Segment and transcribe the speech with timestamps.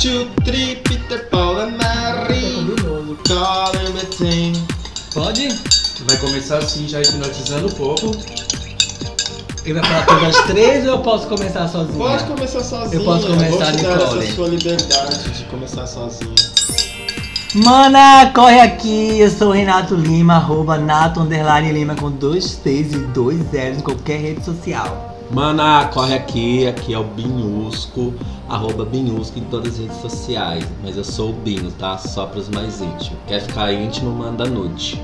[0.00, 2.54] two, three, Peter, Paul and Mary.
[3.28, 4.52] Call everything.
[5.12, 5.48] Pode?
[6.06, 8.16] Vai começar assim, já hipnotizando o povo.
[9.64, 11.98] Ele vai falar todas as três ou eu posso começar sozinho?
[11.98, 13.00] Pode começar sozinho.
[13.02, 14.24] Eu posso começar, Vou te dar Nicole.
[14.24, 16.34] essa sua liberdade de começar sozinho.
[17.54, 22.92] Mana, corre aqui, eu sou o Renato Lima, arroba Nato Underline Lima com dois T's
[22.92, 25.09] e dois L's em qualquer rede social.
[25.30, 28.12] Mana, corre aqui, aqui é o Binhusco,
[28.48, 30.64] arroba Binhusco em todas as redes sociais.
[30.82, 31.96] Mas eu sou o Binho, tá?
[31.98, 33.18] Só pros mais íntimos.
[33.28, 35.00] Quer ficar íntimo, manda nude.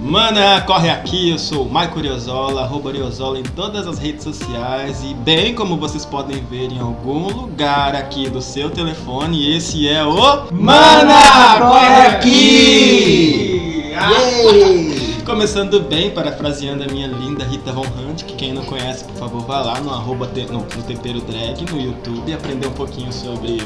[0.00, 5.02] Mana, corre aqui, eu sou o Maico Oriozola, arroba Oriozola em todas as redes sociais
[5.04, 10.02] e bem como vocês podem ver em algum lugar aqui do seu telefone, esse é
[10.02, 13.92] o Mana, corre aqui!
[13.94, 14.08] Ah!
[14.08, 15.09] Yay!
[15.30, 19.46] Começando bem, parafraseando a minha linda Rita Von Hunt, que quem não conhece, por favor,
[19.46, 23.12] vá lá no, arroba te- no, no Tempero Drag no YouTube e aprender um pouquinho
[23.12, 23.62] sobre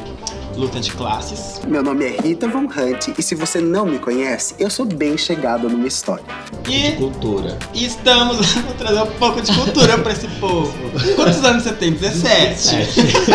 [0.58, 1.62] luta de classes.
[1.66, 5.16] Meu nome é Rita Von Hunt e se você não me conhece, eu sou bem
[5.16, 6.22] chegado numa história.
[6.68, 7.58] E Cultura.
[7.72, 8.46] estamos
[8.76, 10.70] trazer um pouco de cultura pra esse povo.
[11.16, 11.92] Quantos anos você tem?
[11.92, 12.76] 17.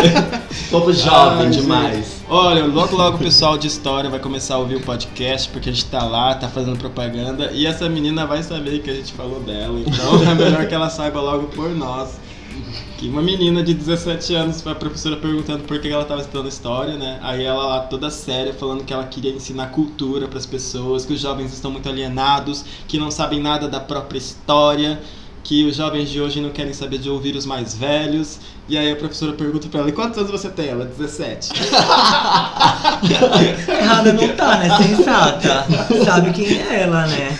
[0.70, 2.19] povo jovem Ai, demais.
[2.32, 5.72] Olha, logo logo o pessoal de história vai começar a ouvir o podcast, porque a
[5.72, 9.40] gente tá lá, tá fazendo propaganda, e essa menina vai saber que a gente falou
[9.40, 12.20] dela, então é melhor que ela saiba logo por nós.
[12.98, 16.96] Que uma menina de 17 anos, a professora perguntando por que ela tava estudando história,
[16.96, 17.18] né?
[17.20, 21.20] Aí ela lá toda séria, falando que ela queria ensinar cultura pras pessoas, que os
[21.20, 25.00] jovens estão muito alienados, que não sabem nada da própria história,
[25.42, 28.38] que os jovens de hoje não querem saber de ouvir os mais velhos.
[28.70, 31.50] E aí a professora pergunta pra ela: "E quantos anos você tem?" Ela: "17".
[33.68, 34.68] Errada não tá, né?
[34.76, 35.66] Sensata.
[36.04, 37.36] Sabe quem é ela, né?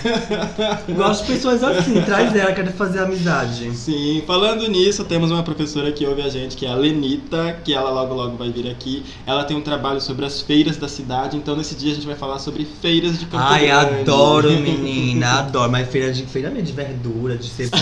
[0.89, 3.73] Gosto de pessoas assim, traz ela, quero fazer amizade.
[3.77, 7.73] Sim, falando nisso, temos uma professora que ouve a gente, que é a Lenita, que
[7.73, 9.05] ela logo logo vai vir aqui.
[9.25, 12.15] Ela tem um trabalho sobre as feiras da cidade, então nesse dia a gente vai
[12.15, 14.01] falar sobre feiras de Campo Ai, Grande.
[14.01, 15.71] adoro, menina, adoro.
[15.71, 17.81] Mas feira de feira mesmo, de verdura, de cebola.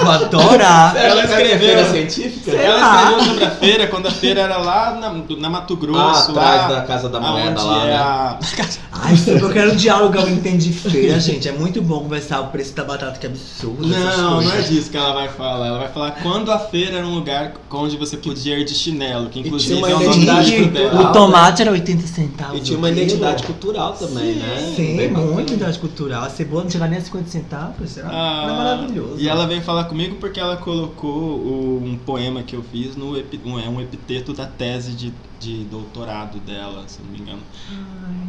[0.00, 0.96] Vou adorar.
[0.96, 2.45] Ela escreveu, Feira científica?
[2.52, 2.94] Sei ela lá.
[3.02, 6.30] escreveu sobre a feira quando a feira era lá na, do- na Mato Ah, Grosso,
[6.30, 7.96] atrás lá, da Casa da Moeda lá, é né?
[7.96, 8.38] a...
[9.02, 11.48] Ai, super, eu quero diálogo, eu entendo de feira, gente.
[11.48, 13.86] É muito bom conversar o preço da batata, que absurdo.
[13.86, 15.66] Não, não é disso que ela vai falar.
[15.66, 19.28] Ela vai falar quando a feira era um lugar onde você podia ir de chinelo,
[19.28, 20.90] que inclusive uma é o nome identidade cultural.
[20.90, 21.10] dela.
[21.10, 22.58] O tomate era 80 centavos.
[22.58, 23.00] E tinha uma quilo.
[23.02, 24.72] identidade cultural também, né?
[24.74, 25.32] Sim, Bem bacana.
[25.32, 26.24] muito identidade cultural.
[26.24, 27.90] A cebola não chega nem a 50 centavos.
[27.90, 28.08] Será?
[28.10, 29.14] Ah, Era maravilhoso.
[29.18, 31.36] E ela veio falar comigo porque ela colocou
[31.82, 36.38] um poema que eu fiz no um, é um epiteto da tese de, de doutorado
[36.40, 37.42] dela, se não me engano.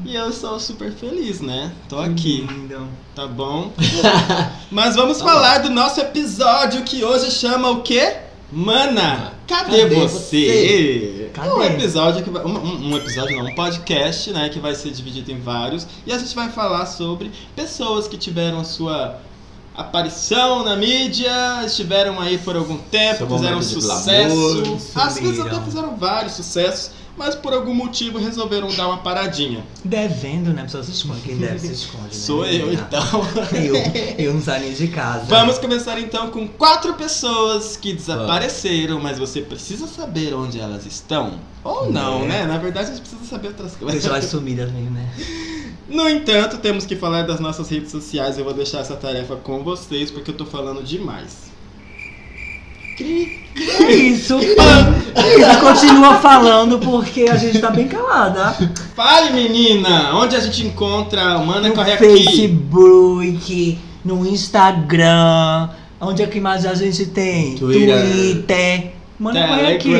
[0.06, 1.72] E eu sou super feliz, né?
[1.90, 2.88] Tô aqui, Lindo.
[3.16, 3.72] tá bom?
[4.72, 8.18] Mas vamos falar do nosso episódio que hoje chama o quê?
[8.52, 11.30] Mana, cadê, Cadê você?
[11.34, 11.50] Cadê?
[11.52, 14.92] Um episódio que vai, um, um- um episódio não, um podcast, né, que vai ser
[14.92, 19.20] dividido em vários e a gente vai falar sobre pessoas que tiveram a sua
[19.78, 25.62] aparição na mídia, estiveram aí por algum tempo, Seu fizeram sucesso, glamour, às vezes até
[25.62, 29.64] fizeram vários sucessos, mas por algum motivo resolveram dar uma paradinha.
[29.84, 30.62] Devendo, né?
[30.62, 31.22] A pessoa se esconde.
[31.22, 32.04] Quem deve se esconde.
[32.06, 32.12] Né?
[32.12, 33.02] Sou eu então.
[33.54, 33.76] Eu,
[34.26, 35.26] eu não saio nem de casa.
[35.26, 41.40] Vamos começar então com quatro pessoas que desapareceram, mas você precisa saber onde elas estão.
[41.64, 42.28] Ou não, É.
[42.28, 42.46] né?
[42.46, 43.94] Na verdade, a gente precisa saber outras coisas.
[43.94, 45.10] Deixa elas sumidas mesmo, né?
[45.90, 48.38] No entanto, temos que falar das nossas redes sociais.
[48.38, 51.48] Eu vou deixar essa tarefa com vocês porque eu tô falando demais.
[53.80, 54.38] É isso.
[54.38, 54.56] Isso
[55.60, 58.56] continua falando porque a gente tá bem calada.
[58.96, 60.16] Fale, menina!
[60.16, 62.06] Onde a gente encontra o Mana No Corre Aqui?
[62.06, 65.70] Facebook, no Instagram.
[66.00, 67.56] Onde é que mais a gente tem?
[67.56, 68.12] Twitter.
[68.12, 68.92] Twitter.
[69.18, 69.92] Mano, corre aqui.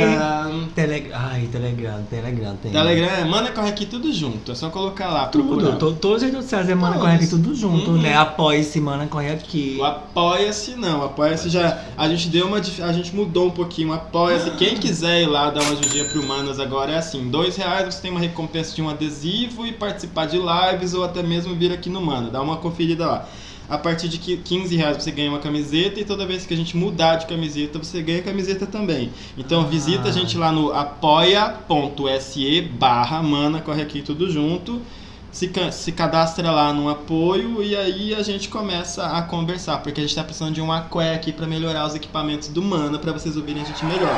[0.82, 1.18] Telegram.
[1.20, 2.72] Ai, Telegram, Telegram tem.
[2.72, 4.52] Telegram é Mana Corre Aqui tudo junto.
[4.52, 5.76] É só colocar lá, Tudo, procurar.
[5.78, 6.98] to, todas as redes sociais é Mana.
[7.00, 7.98] Corre Aqui, tudo junto, Uhum.
[8.02, 8.16] né?
[8.16, 9.76] Apoie-se, Mana Corre Aqui.
[9.80, 11.82] O Apoia-se não, Apoia-se já.
[11.98, 12.62] A gente deu uma.
[12.62, 13.90] dif- A gente mudou um pouquinho.
[13.90, 14.52] o Apoia-se.
[14.52, 18.02] Quem quiser ir lá dar uma ajudinha pro Manas agora é assim: dois reais você
[18.02, 21.90] tem uma recompensa de um adesivo e participar de lives ou até mesmo vir aqui
[21.90, 22.30] no Mana.
[22.30, 23.28] Dá uma conferida lá.
[23.70, 26.58] A partir de qui- 15 reais você ganha uma camiseta e toda vez que a
[26.58, 29.12] gente mudar de camiseta, você ganha camiseta também.
[29.38, 34.82] Então visita a gente lá no apoia.se barra mana, corre aqui tudo junto.
[35.30, 40.04] Se, se cadastra lá no apoio e aí a gente começa a conversar, porque a
[40.04, 43.36] gente tá precisando de um aqué aqui para melhorar os equipamentos do Mana para vocês
[43.38, 44.18] ouvirem a gente melhor.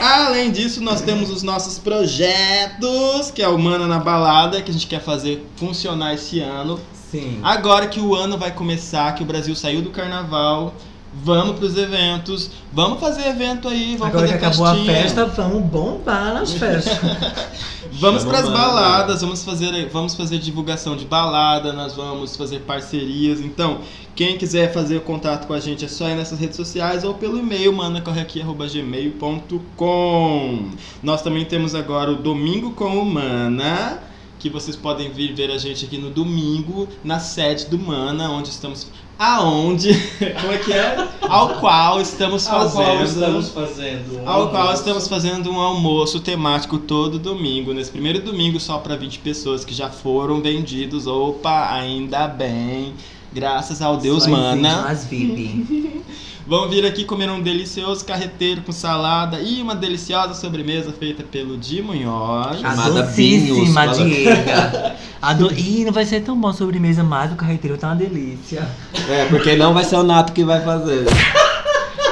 [0.00, 4.72] Além disso, nós temos os nossos projetos, que é o Mana na Balada, que a
[4.74, 6.78] gente quer fazer funcionar esse ano.
[7.10, 7.40] Sim.
[7.42, 10.74] Agora que o ano vai começar, que o Brasil saiu do carnaval,
[11.12, 15.02] Vamos pros eventos, vamos fazer evento aí, vamos Agora que fazer acabou a festinha.
[15.02, 16.98] festa, vamos bombar nas festas.
[17.92, 22.60] Vamos pras o mano, baladas, vamos fazer, vamos fazer divulgação de balada, nós vamos fazer
[22.60, 23.40] parcerias.
[23.40, 23.80] Então,
[24.14, 27.36] quem quiser fazer contato com a gente é só ir nessas redes sociais ou pelo
[27.36, 30.70] e-mail manacorreaqui.gmail.com.
[31.02, 33.98] Nós também temos agora o Domingo com o Mana,
[34.40, 38.48] que vocês podem vir ver a gente aqui no domingo, na sede do Mana, onde
[38.48, 38.88] estamos.
[39.18, 39.92] Aonde?
[40.40, 41.08] Como é que é?
[41.20, 43.42] Ao qual estamos fazendo.
[43.42, 44.22] fazendo.
[44.26, 47.74] Ao qual estamos fazendo um almoço temático todo domingo.
[47.74, 51.06] Nesse primeiro domingo, só para 20 pessoas que já foram vendidos.
[51.06, 52.94] Opa, ainda bem.
[53.30, 54.82] Graças ao Deus, Só mana.
[54.82, 56.02] Nas VIP.
[56.50, 61.56] Vão vir aqui comer um delicioso carreteiro com salada e uma deliciosa sobremesa feita pelo
[61.56, 62.56] Di Munhoz.
[62.64, 64.96] A Chamada docíssima Binhos, Diega.
[65.22, 65.52] A do...
[65.52, 68.68] Ih, não vai ser tão bom a sobremesa, mas o carreteiro tá uma delícia.
[69.08, 71.06] É, porque não vai ser o Nato que vai fazer.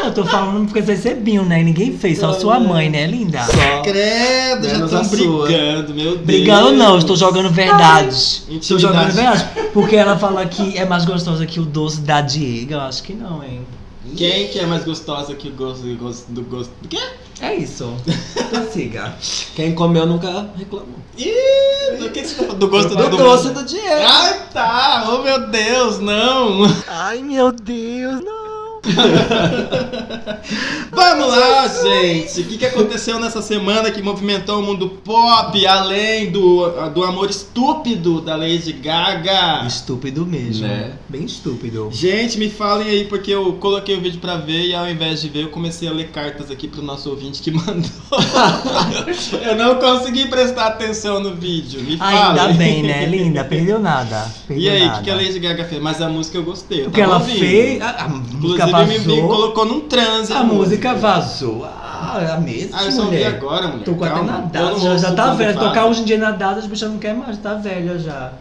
[0.04, 1.60] Eu tô falando porque vai ser binho, né?
[1.60, 3.42] E ninguém fez, só sua mãe, né, linda?
[3.42, 3.82] Só.
[3.82, 6.20] Credo, já Menos estão brigando, meu Deus.
[6.20, 8.46] Brigando não, estou jogando verdades.
[8.48, 9.38] Ai, Estou jogando intimidade.
[9.38, 9.70] verdade.
[9.74, 12.76] Porque ela fala que é mais gostosa que o doce da Diega.
[12.76, 13.66] Eu acho que não, hein?
[14.16, 16.72] Quem que é mais gostosa que o gosto do gosto do gosto?
[16.82, 17.00] Do quê?
[17.40, 17.94] É isso.
[18.50, 19.16] Prossiga.
[19.54, 20.98] Quem comeu nunca reclamou.
[21.16, 22.54] Ih, do que você tá?
[22.54, 23.86] Do gosto do, Do doce do Diego.
[23.86, 25.08] Ai, tá!
[25.08, 26.64] Oh, meu Deus, não!
[26.88, 28.37] Ai, meu Deus, não.
[30.90, 32.40] Vamos lá, gente!
[32.40, 37.28] O que, que aconteceu nessa semana que movimentou o mundo pop, além do, do amor
[37.30, 39.64] estúpido da Lady Gaga?
[39.66, 40.66] Estúpido mesmo.
[40.66, 40.92] Né?
[41.08, 41.88] Bem estúpido.
[41.92, 45.28] Gente, me falem aí, porque eu coloquei o vídeo pra ver e ao invés de
[45.28, 47.90] ver, eu comecei a ler cartas aqui pro nosso ouvinte que mandou.
[49.44, 51.80] eu não consegui prestar atenção no vídeo.
[51.82, 52.56] Me Ainda falem.
[52.56, 53.44] bem, né, linda?
[53.44, 54.26] Perdeu nada.
[54.46, 55.80] Perdeu E aí, o que, que a Lady Gaga fez?
[55.82, 56.84] Mas a música eu gostei.
[56.84, 57.38] eu O que ela ouvindo.
[57.38, 59.28] fez, a, a música Inclusive, me, me vazou.
[59.28, 60.32] colocou num transe.
[60.32, 61.64] A música vazou.
[61.64, 62.78] Ah, a mesma.
[62.78, 63.26] Ah, eu só mulher.
[63.34, 63.84] agora, mulher.
[63.84, 64.32] Tô com até Calma.
[64.32, 65.54] na Eu data, não já, já tá velha.
[65.54, 68.32] Tocar hoje em dia na data, as bichas não querem mais, tá velha já.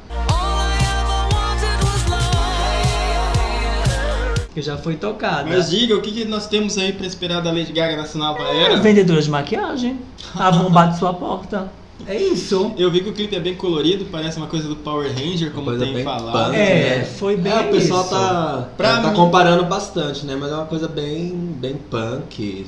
[4.53, 5.45] Que já foi tocada.
[5.47, 8.41] Mas diga, o que, que nós temos aí pra esperar da Lady Gaga nessa nova
[8.43, 8.77] era?
[8.77, 9.99] Vendedora de maquiagem.
[10.35, 11.67] A bomba de sua porta.
[12.05, 12.73] É isso.
[12.77, 15.65] Eu vi que o clipe é bem colorido, parece uma coisa do Power Ranger, como
[15.65, 16.45] Coisa tem bem falado.
[16.51, 17.03] punk, É, né?
[17.05, 18.09] foi bem É, o pessoal isso.
[18.11, 20.37] tá, Pra tá mim- comparando bastante, né?
[20.39, 21.29] Mas é uma coisa bem,
[21.59, 22.65] bem punk.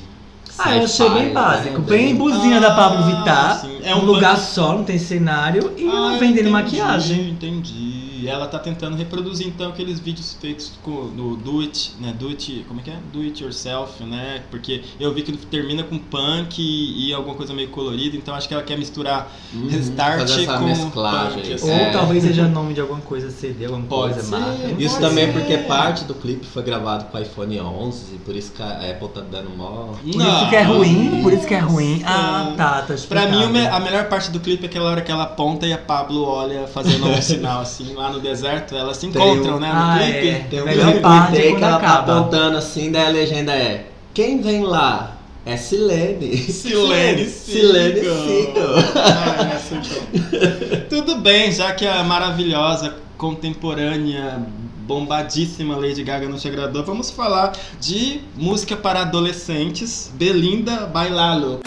[0.58, 1.78] Ah, eu achei bem básico.
[1.78, 1.84] né?
[1.86, 3.60] Bem buzina da Pablo Ah, Vittar.
[3.60, 3.78] sim.
[3.82, 5.72] É É um um lugar punk- só, não tem cenário.
[5.78, 7.30] E Ah, eu vendendo entendi, maquiagem.
[7.30, 7.99] Entendi.
[8.28, 12.14] Ela tá tentando reproduzir então aqueles vídeos feitos com, no Do It, né?
[12.18, 12.96] Do It, como é que é?
[13.12, 14.42] Do It Yourself, né?
[14.50, 18.34] Porque eu vi que ele termina com punk e, e alguma coisa meio colorida, então
[18.34, 21.42] acho que ela quer misturar Uhum, Restart com mesclagem.
[21.42, 21.70] punk, Ou assim.
[21.70, 21.90] É.
[21.90, 24.38] talvez seja nome de alguma coisa CD, alguma Pode coisa, ser.
[24.38, 24.66] marca.
[24.78, 25.32] Isso Pode também ser.
[25.32, 29.08] porque parte do clipe foi gravado com o iPhone 11, por isso que a Apple
[29.08, 29.88] tá dando mó.
[30.02, 32.02] Por isso que é ruim, por isso que é ruim.
[32.04, 33.30] Ah, tá, tá Pra explicado.
[33.30, 35.72] mim, o me- a melhor parte do clipe é aquela hora que ela aponta e
[35.72, 38.74] a Pablo olha fazendo um sinal assim lá no deserto.
[38.76, 39.68] Elas se Tem encontram, um- né?
[39.72, 40.28] No Ah, clipe.
[40.28, 40.46] é.
[40.50, 42.18] Tem um Melhor clipe parte é que ela tá acaba.
[42.18, 45.16] apontando assim, daí a legenda é Quem vem lá?
[45.46, 46.36] É Silene.
[46.36, 48.00] Silene Silene.
[48.00, 48.74] Seagal.
[48.96, 50.80] Ah, então.
[50.90, 54.38] Tudo bem, já que a maravilhosa, contemporânea,
[54.86, 61.60] bombadíssima Lady Gaga não te agradou, vamos falar de música para adolescentes, Belinda Bailalo.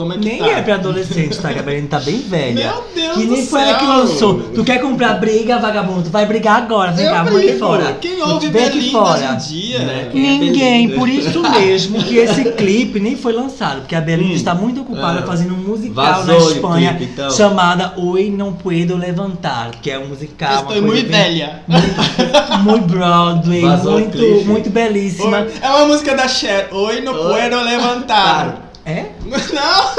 [0.00, 0.46] Como é que Nem tá?
[0.48, 1.52] é pra adolescente, tá?
[1.52, 2.54] Gabriela tá bem velha.
[2.72, 4.40] Meu Deus Que nem do foi ela que lançou.
[4.54, 6.04] Tu quer comprar briga, vagabundo?
[6.04, 6.92] Tu vai brigar agora.
[6.92, 7.58] Vem cá, vamos aqui brigo.
[7.58, 7.92] fora.
[8.00, 9.18] Quem ouve Vem aqui fora.
[9.18, 9.78] hoje em dia?
[9.80, 10.08] Né?
[10.10, 10.94] Quem é Ninguém, Belinda?
[10.98, 14.36] por isso mesmo que esse clipe nem foi lançado, porque a Belinda Hum.
[14.36, 15.26] está muito ocupada Ah.
[15.26, 17.30] fazendo um musical Vazou na o Espanha clipe, então.
[17.30, 20.48] chamada Oi Não Puedo Levantar, que é um musical.
[20.50, 21.62] uma Estou coisa muito bem- velha.
[22.62, 24.44] Muito Broadway, Vazou o muito, clipe.
[24.44, 25.38] muito belíssima.
[25.40, 26.68] Oi- É uma música da Cher.
[26.72, 27.32] Oi, não Oi.
[27.32, 28.69] puedo levantar.
[28.90, 29.12] É?
[29.22, 29.94] Não,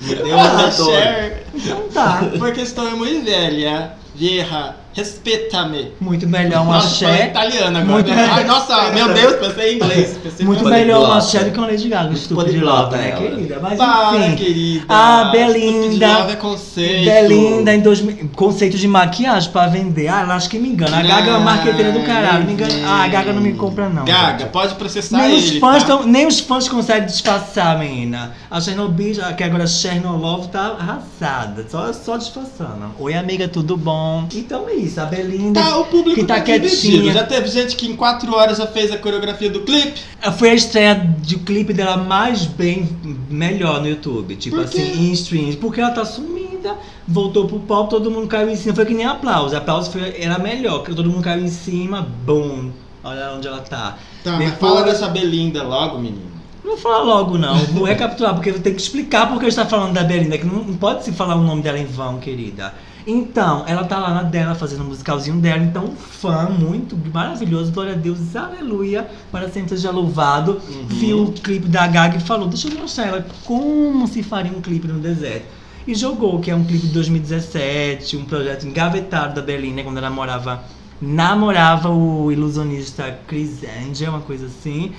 [0.00, 0.92] Me deu a uma da retorno.
[0.92, 1.44] Cher.
[1.54, 2.22] Então tá.
[2.38, 3.92] Porque estou muito velha.
[4.14, 5.92] Vieja, respeita-me.
[6.00, 7.26] Muito melhor falei Cher.
[7.28, 7.92] italiano agora.
[7.92, 8.28] Muito- né?
[8.32, 10.18] Ai, nossa, meu Deus, pensei em inglês.
[10.22, 13.58] Pensei Muito melhor uma Cher do que uma Lady Gaga, estúpido de love, né, querida?
[13.60, 14.36] Mas Para, enfim.
[14.36, 14.84] querida.
[14.88, 16.06] Ah, Belinda.
[16.30, 17.04] É conceito.
[17.04, 20.08] Belinda em 2000, conceito de maquiagem pra vender.
[20.08, 20.98] Ah, ela acha que me engana.
[20.98, 22.44] A Gaga é uma marqueteira do caralho.
[22.44, 22.72] Me engana.
[22.86, 24.04] Ah, a Gaga não me compra, não.
[24.04, 24.50] Gaga, gente.
[24.50, 25.88] pode processar Nem os, ele, fãs tá?
[25.88, 28.32] tão- nem os fãs conseguem disfarçar, menina.
[28.50, 31.66] A Chernobyl, que agora Chernolov tá arrasada.
[31.68, 32.90] Só, só disfarçando.
[32.98, 34.26] Oi, amiga, tudo bom?
[34.34, 35.00] Então é isso.
[35.00, 35.60] A Belinda.
[35.60, 37.12] Tá, o público que tá tá quietinha.
[37.12, 40.00] Já teve gente que em 4 horas já fez a coreografia do clipe.
[40.38, 42.88] Foi a estreia de clipe dela mais bem,
[43.30, 44.36] melhor no YouTube.
[44.36, 45.56] Tipo assim, em streams.
[45.56, 46.02] Porque ela tá.
[46.04, 48.74] Belinda, voltou pro pop, todo mundo caiu em cima.
[48.74, 49.56] Foi que nem aplauso.
[49.56, 52.70] Aplauso foi, era melhor, porque todo mundo caiu em cima, bum.
[53.02, 53.98] Olha onde ela tá.
[54.22, 56.30] Tá, mas Depois- fala dessa Belinda logo, menino.
[56.64, 57.58] Não vou falar logo, não.
[57.66, 60.62] Vou recapitular, porque eu tenho que explicar porque eu estou falando da Belinda, que não,
[60.62, 62.72] não pode se falar o nome dela em vão, querida.
[63.06, 65.62] Então, ela tá lá na dela, fazendo o musicalzinho dela.
[65.62, 70.60] Então, um fã muito maravilhoso, glória a Deus, aleluia, para sempre seja louvado.
[70.86, 74.60] Viu o clipe da Gaga e falou: Deixa eu mostrar ela como se faria um
[74.60, 75.46] clipe no deserto.
[75.86, 80.10] E jogou, que é um clipe de 2017, um projeto engavetado da Belinda, quando ela
[80.10, 80.62] morava,
[81.00, 84.92] namorava o ilusionista Chris Angel, uma coisa assim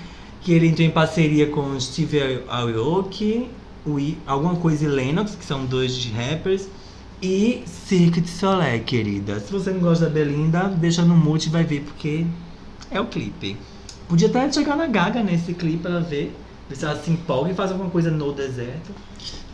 [0.44, 3.50] que ele entrou em parceria com o Steve Aoki,
[4.28, 6.68] alguma coisa e Lennox, que são dois rappers,
[7.22, 9.40] e Cirque du Soleil, querida.
[9.40, 12.26] Se você não gosta da Belinda, deixa no mute e vai ver, porque
[12.90, 13.56] é o clipe.
[14.10, 16.36] Podia até chegar na Gaga nesse clipe pra ela ver,
[16.68, 18.92] ver se ela se empolga e faz alguma coisa no deserto.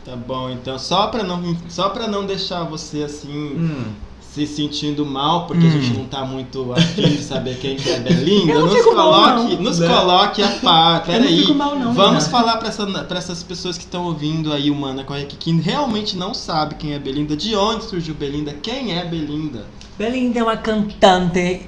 [0.06, 3.92] Tá bom, então só pra não, só pra não deixar você assim Hum.
[4.34, 5.72] Se sentindo mal, porque a Hum.
[5.82, 9.56] gente não tá muito afim de saber quem que é Belinda, nos fico mal, coloque,
[9.56, 9.88] não, nos né?
[9.88, 11.04] coloque a par.
[11.06, 11.54] Peraí.
[11.54, 12.30] mal, não, Vamos né?
[12.30, 15.04] falar pra, essa, pra essas pessoas que estão ouvindo aí o Mana
[15.40, 19.66] que realmente não sabe quem é Belinda, de onde surgiu Belinda, quem é Belinda.
[19.98, 21.62] Belinda é uma cantante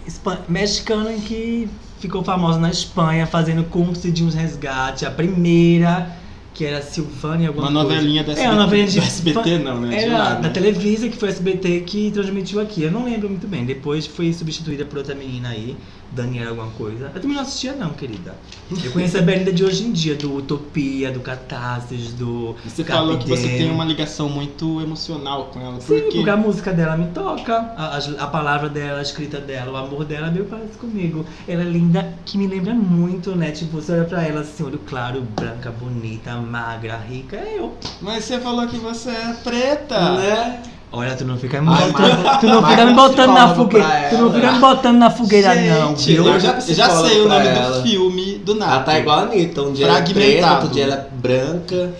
[0.47, 1.67] mexicana que
[1.99, 5.03] ficou famosa na Espanha fazendo cúmplice de uns resgates.
[5.03, 6.15] A primeira,
[6.53, 7.95] que era Silvânia alguma Uma coisa.
[7.95, 10.03] novelinha da É, uma novelinha de do SBT não, né?
[10.03, 10.49] Era lá, da né?
[10.49, 12.83] Televisa, que foi a SBT que transmitiu aqui.
[12.83, 13.65] Eu não lembro muito bem.
[13.65, 15.77] Depois foi substituída por outra menina aí,
[16.11, 17.11] Daniela alguma coisa.
[17.13, 18.35] Eu também não assistia não, querida.
[18.83, 23.17] Eu conheço a Belinda de hoje em dia, do Utopia, do Catarsis, do Você falou
[23.17, 26.09] que você tem uma ligação muito emocional com ela, Sim, por quê?
[26.15, 29.75] porque a música dela me toca, a, a- a palavra dela, a escrita dela, o
[29.77, 31.25] amor dela meio parece comigo.
[31.47, 33.51] Ela é linda, que me lembra muito, né?
[33.51, 37.77] Tipo, você olha pra ela assim, olho claro, branca, bonita, magra, rica, é eu.
[38.01, 40.11] Mas você falou que você é preta.
[40.17, 40.63] Né?
[40.93, 44.17] Olha, tu não fica me Ai, botando, tu não fica me botando na fogueira, tu
[44.17, 44.33] não ela.
[44.33, 46.27] fica me botando na fogueira não, Gente, viu?
[46.27, 47.81] eu já, Eu já sei o nome pra do ela.
[47.83, 48.71] filme do Nato.
[48.73, 51.93] Ela tá igual a Anitta, um dia ela é preta, outro dia ela é branca.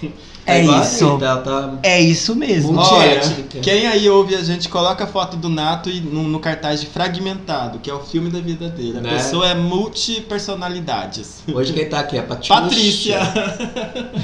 [0.51, 1.08] Tá É a isso.
[1.10, 2.77] Anitta, tá É isso mesmo.
[2.77, 3.22] Olha,
[3.62, 6.88] quem aí ouve a gente, coloca a foto do Nato e no, no cartaz de
[6.88, 8.98] Fragmentado, que é o filme da vida dele.
[8.98, 9.10] A Né?
[9.12, 11.43] pessoa é multipersonalidades.
[11.53, 12.62] Hoje quem tá aqui é a Patiúcha.
[12.62, 13.20] Patrícia!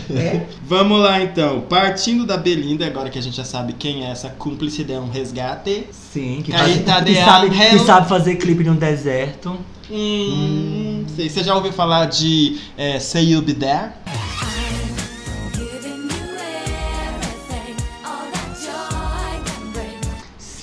[0.10, 0.42] É.
[0.64, 1.62] Vamos lá então.
[1.62, 5.10] Partindo da Belinda, agora que a gente já sabe quem é essa cúmplice de um
[5.10, 5.88] resgate.
[5.92, 9.58] Sim, que, faz, de que, sabe, que sabe fazer clipe no deserto.
[9.90, 11.30] Hum, sei.
[11.30, 13.92] Você já ouviu falar de é, Say You Be There?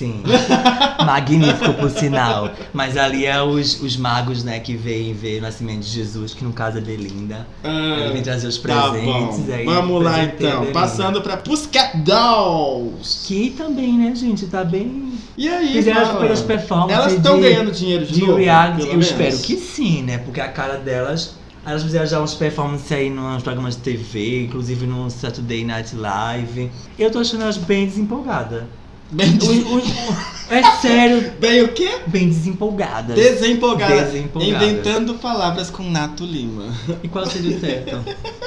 [0.05, 0.23] Sim.
[1.05, 2.51] Magnífico, por sinal.
[2.73, 6.43] Mas ali é os, os magos, né, que vêm ver o nascimento de Jesus, que
[6.43, 7.45] no caso é Belinda.
[7.63, 9.49] Ele vem trazer os Tá presentes.
[9.49, 10.65] aí Vamos lá então.
[10.71, 13.25] Passando pra Pussycat Dolls.
[13.27, 14.47] Que também, né, gente?
[14.47, 15.13] Tá bem.
[15.37, 16.19] E aí, Fizeram as fala?
[16.19, 16.95] primeiras performances.
[16.97, 18.35] Elas estão ganhando dinheiro de, de novo?
[18.37, 18.81] reality.
[18.81, 19.07] Eu menos?
[19.07, 20.17] espero que sim, né?
[20.19, 21.35] Porque a cara delas.
[21.67, 26.69] Elas fizeram já uns performances aí nos programas de TV, inclusive no Saturday Night Live.
[26.97, 28.63] Eu tô achando elas bem desempolgadas.
[29.11, 31.89] Bem, o- é sério, bem o quê?
[32.07, 33.15] bem desempolgadas.
[33.15, 34.03] Desempolgada.
[34.05, 34.65] Desempolgada.
[34.65, 36.65] Inventando palavras com Nato Lima.
[37.03, 37.97] E qual seria o certo?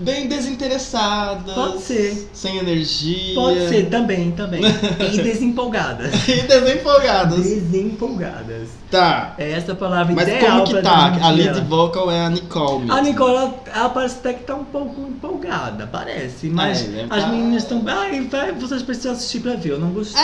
[0.00, 1.54] Bem desinteressadas.
[1.54, 2.28] Pode ser.
[2.32, 3.34] Sem energia.
[3.34, 4.62] Pode ser, também, também.
[5.12, 6.28] E desempolgadas.
[6.28, 7.44] E desempolgadas.
[7.44, 8.68] Desempolgadas.
[8.90, 9.34] Tá.
[9.38, 11.16] É essa palavra Mas ideal como que tá?
[11.22, 12.92] A lead vocal é a Nicole mesmo.
[12.92, 16.48] A Nicole, ela, ela parece até que tá um pouco empolgada, parece.
[16.48, 17.28] Mas É, as tá.
[17.28, 17.82] meninas estão.
[17.86, 19.70] Ai, vai, vocês precisam assistir pra ver.
[19.70, 20.20] Eu não gostei.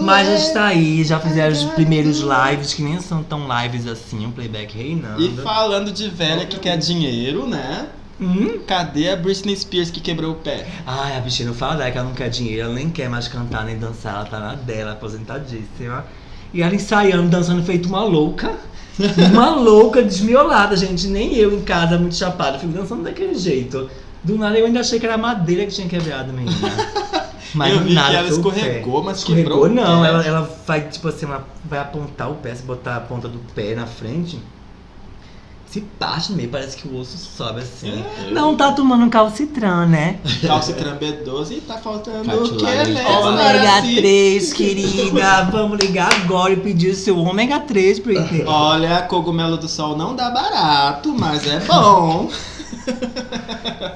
[0.00, 4.26] Mas já está aí, já fizeram os primeiros lives, que nem são tão lives assim,
[4.26, 5.22] um playback reinando.
[5.22, 7.86] E falando de velha que quer dinheiro, né?
[8.20, 8.60] Hum?
[8.66, 10.66] Cadê a Britney Spears que quebrou o pé?
[10.86, 13.28] Ai, a bichinha não fala dela que ela não quer dinheiro, ela nem quer mais
[13.28, 16.04] cantar nem dançar, ela tá na dela, aposentadíssima.
[16.52, 18.54] E ela ensaiando, dançando feito uma louca.
[19.30, 21.06] Uma louca desmiolada, gente.
[21.06, 23.90] Nem eu em casa, muito chapada, fico dançando daquele jeito.
[24.24, 26.56] Do nada eu ainda achei que era madeira que tinha quebrado, menina.
[27.54, 29.62] Mas Eu vi nada que ela escorregou, mas escorregou.
[29.62, 33.00] quebrou não, ela, ela vai, tipo assim, ela vai apontar o pé, se botar a
[33.00, 34.38] ponta do pé na frente.
[35.76, 38.02] Se parte no meio, parece que o osso sobe assim.
[38.28, 38.30] É.
[38.30, 40.18] Não tá tomando calcitran, né?
[40.46, 43.04] Calcitran B12 e tá faltando o que né?
[43.06, 43.96] Ômega Maraci?
[43.96, 45.42] 3, querida.
[45.52, 48.42] Vamos ligar agora e pedir o seu ômega 3, Britney.
[48.46, 52.30] Olha, cogumelo do sol não dá barato, mas é bom.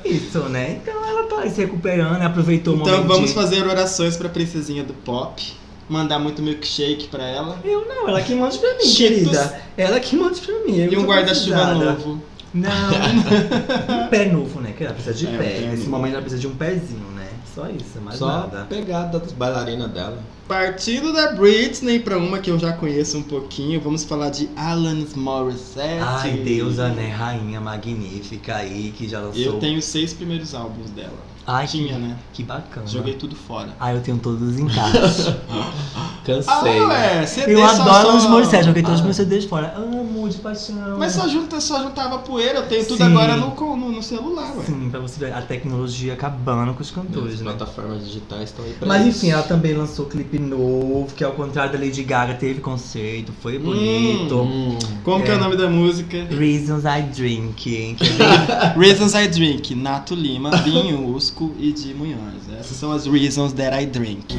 [0.04, 0.80] Isso, né?
[0.82, 3.08] Então ela tá se recuperando, aproveitou o então momento.
[3.08, 5.50] vamos de- fazer orações pra princesinha do pop.
[5.90, 7.58] Mandar muito milkshake pra ela.
[7.64, 9.18] Eu não, ela que manda pra mim, Cheetos.
[9.28, 9.60] querida.
[9.76, 10.78] Ela que manda pra mim.
[10.78, 12.22] eu E um guarda-chuva novo.
[12.54, 14.72] Não, um pé novo, né?
[14.76, 15.60] Que ela precisa de É, pé.
[15.66, 15.90] Nesse novo.
[15.90, 17.28] momento ela precisa de um pezinho, né?
[17.54, 18.66] Só isso, mais Só nada.
[18.68, 20.18] pegada das bailarinas dela.
[20.46, 25.14] Partindo da Britney pra uma que eu já conheço um pouquinho, vamos falar de Alanis
[25.14, 26.00] Morissette.
[26.02, 27.08] Ai, deusa, né?
[27.08, 29.40] Rainha magnífica aí, que já lançou.
[29.42, 31.29] Eu tenho seis primeiros álbuns dela.
[31.46, 32.16] Ai, Tinha, que, né?
[32.32, 32.86] que bacana.
[32.86, 33.70] Joguei tudo fora.
[33.80, 35.40] Ai, eu tenho todos em casa.
[36.24, 36.52] Cansei.
[36.78, 38.16] Ah, ué, CD eu adoro só...
[38.18, 39.04] os Morissette, joguei todos os Ah.
[39.04, 39.74] meus CDs fora.
[39.76, 40.98] Amo de paixão.
[40.98, 43.04] Mas só, junta, só juntava poeira, eu tenho tudo Sim.
[43.04, 44.64] agora no, no, no celular, ué.
[44.66, 47.44] Sim, pra você ver a tecnologia acabando com os As cantores, né?
[47.52, 49.18] plataformas digitais estão aí pra Mas isso.
[49.18, 53.58] enfim, ela também lançou clipe novo, que ao contrário da Lady Gaga, teve conceito, foi
[53.58, 54.36] bonito.
[54.42, 55.40] Hum, Como que é o É.
[55.40, 56.18] nome da música?
[56.30, 61.08] Reasons I Drink, é Reasons I Drink, Nato Lima, Binho
[61.58, 62.48] E Di Munhoz.
[62.58, 64.34] Essas são as reasons that I drink.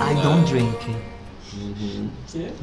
[0.00, 0.76] I don't drink.
[1.52, 2.08] uhum.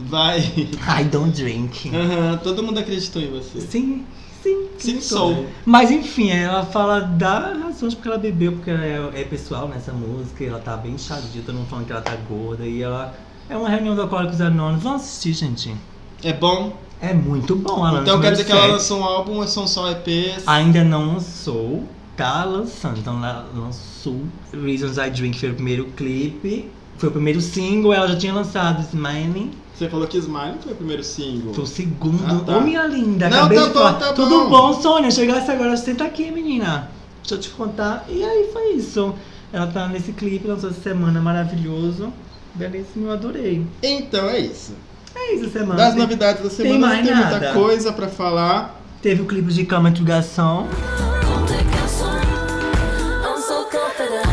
[0.08, 0.40] Vai.
[0.40, 1.90] I don't drink.
[1.90, 3.62] Aham, todo mundo acreditou em você.
[3.62, 4.06] Sim,
[4.42, 4.68] sim.
[4.78, 5.46] Sim, sou.
[5.66, 9.92] Mas enfim, ela fala da razões porque ela bebeu, porque ela é, é pessoal nessa
[9.92, 13.14] música, e ela tá bem inchadinha, todo mundo falando que ela tá gorda, e ela
[13.50, 14.84] é uma reunião do Alcoólicos Anônimos.
[14.84, 15.76] Vamos assistir, gente.
[16.24, 16.74] É bom?
[17.02, 19.92] É muito bom, Alanis então quer dizer que ela lançou um álbum ou são só
[19.92, 20.44] EPs?
[20.48, 21.84] Ainda não lançou,
[22.16, 23.00] tá lançando.
[23.00, 24.22] Então ela lançou
[24.54, 28.82] Reasons I Drink, foi o primeiro clipe, foi o primeiro single, ela já tinha lançado
[28.82, 31.54] Smiling, Você falou que Smile foi o primeiro single.
[31.54, 32.24] foi o segundo.
[32.26, 32.58] Ah, tá.
[32.58, 33.94] Ô minha linda, Não, acabei tá de bom, falar.
[34.00, 34.50] tá Tudo bom.
[34.50, 35.12] bom, Sônia?
[35.12, 36.90] Chegasse agora, senta aqui, menina.
[37.22, 38.06] Deixa eu te contar.
[38.08, 39.14] E aí foi isso.
[39.52, 42.12] Ela tá nesse clipe, lançou essa semana maravilhoso.
[42.54, 43.66] Belíssimo, eu adorei.
[43.84, 44.74] Então é isso.
[45.16, 45.76] É isso, semana.
[45.76, 47.54] Das Tem- novidades da tem semana mais não tem muita nada.
[47.54, 48.80] coisa pra falar.
[49.02, 50.02] Teve o clipe de Cama de
[53.72, 54.26] confident.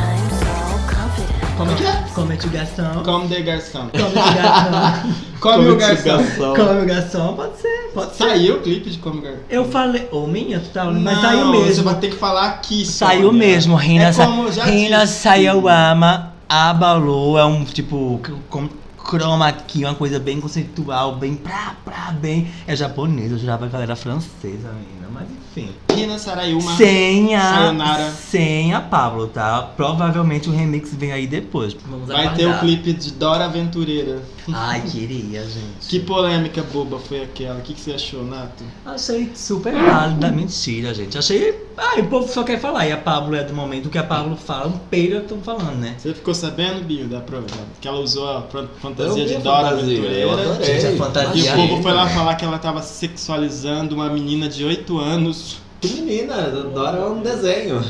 [1.57, 1.93] Como que é?
[2.15, 3.03] Come de Garçom.
[3.05, 3.89] Come de garçom.
[3.91, 5.13] Come de Garçom.
[5.43, 6.55] Come o Como garçom.
[6.55, 8.25] Come o Garçom, pode ser, pode ser.
[8.25, 9.39] Saiu o clipe de Come o garçom.
[9.51, 11.85] Eu falei, ô minha, tu tá mas Não, saiu Você mesmo.
[11.85, 12.87] vai ter que falar aqui.
[12.87, 13.47] Saiu Sônia.
[13.47, 15.15] mesmo, Rina, É sa como Rina disse.
[15.21, 18.69] Sayawama abalou, é um tipo com
[19.05, 22.51] chroma aqui, uma coisa bem conceitual, bem pra, pra, bem.
[22.67, 25.71] É japonês, eu jurava que ela era francesa, menina, mas enfim.
[25.93, 26.77] Rina Sarayuma.
[26.77, 28.11] Sem a, Sayonara.
[28.11, 29.63] sem a Pablo, tá?
[29.77, 31.75] Provavelmente o remix vem aí depois.
[31.87, 32.61] Vamos Vai ter o aguardar.
[32.61, 34.23] clipe de Dora Aventureira.
[34.53, 35.87] Ai, queria, gente.
[35.89, 37.59] Que polêmica boba foi aquela?
[37.59, 38.65] O que, que você achou, Nato?
[38.85, 41.19] Achei super válida, mentira, gente.
[41.19, 41.55] Achei.
[41.77, 42.87] Ai, o povo só quer falar.
[42.87, 45.77] E a Pablo é do momento o que a Pablo fala, um peido estão falando,
[45.79, 45.95] né?
[45.99, 47.47] Você ficou sabendo, Binho, da prova?
[47.81, 48.43] Que ela usou a
[48.81, 50.33] fantasia de Dora fantasia, Aventureira.
[50.33, 50.65] adorei.
[50.67, 51.83] Gente, a E fantasia o povo aí.
[51.83, 55.61] foi lá falar que ela tava sexualizando uma menina de 8 anos.
[55.83, 56.37] Que menina,
[56.73, 57.83] Dora é um desenho.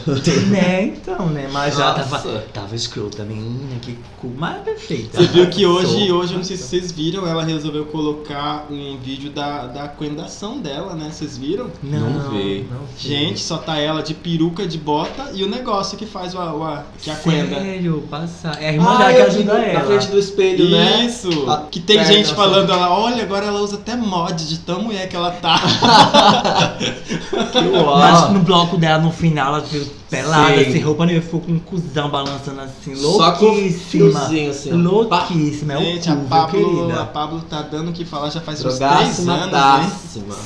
[0.48, 1.46] Né, então, né?
[1.52, 2.04] Mas já Nossa.
[2.08, 5.18] tava, tava escrota, menina, que cu mais perfeita.
[5.18, 6.16] Você viu que hoje, Arrasou.
[6.20, 10.58] hoje, eu não sei se vocês viram, ela resolveu colocar um vídeo da, da coendação
[10.58, 11.10] dela, né?
[11.12, 11.70] Vocês viram?
[11.82, 12.66] Não, Não vi.
[12.70, 13.08] não vi.
[13.08, 16.64] Gente, só tá ela de peruca, de bota e o negócio que faz o, o
[16.64, 17.56] a- que a coenda.
[17.56, 18.52] Sério, passa.
[18.58, 19.80] É a irmã dela Ah, que eu vi ajuda na ela.
[19.84, 21.04] frente do espelho, né?
[21.04, 21.50] Isso!
[21.50, 25.08] A Que tem gente falando, ela, olha, agora ela usa até mod de tão mulher
[25.10, 25.60] que ela tá.
[27.52, 30.72] Que Mas no bloco dela, no final, ela veio pelada, Sim.
[30.72, 34.20] sem roupa nenhuma, ficou com um cuzão balançando assim, Só com louquíssima.
[34.50, 34.72] assim.
[34.72, 37.04] Louquíssima, é o gente, a cu, Pablo, a.
[37.06, 39.92] Pablo tá dando o que falar já faz uns três anos, né?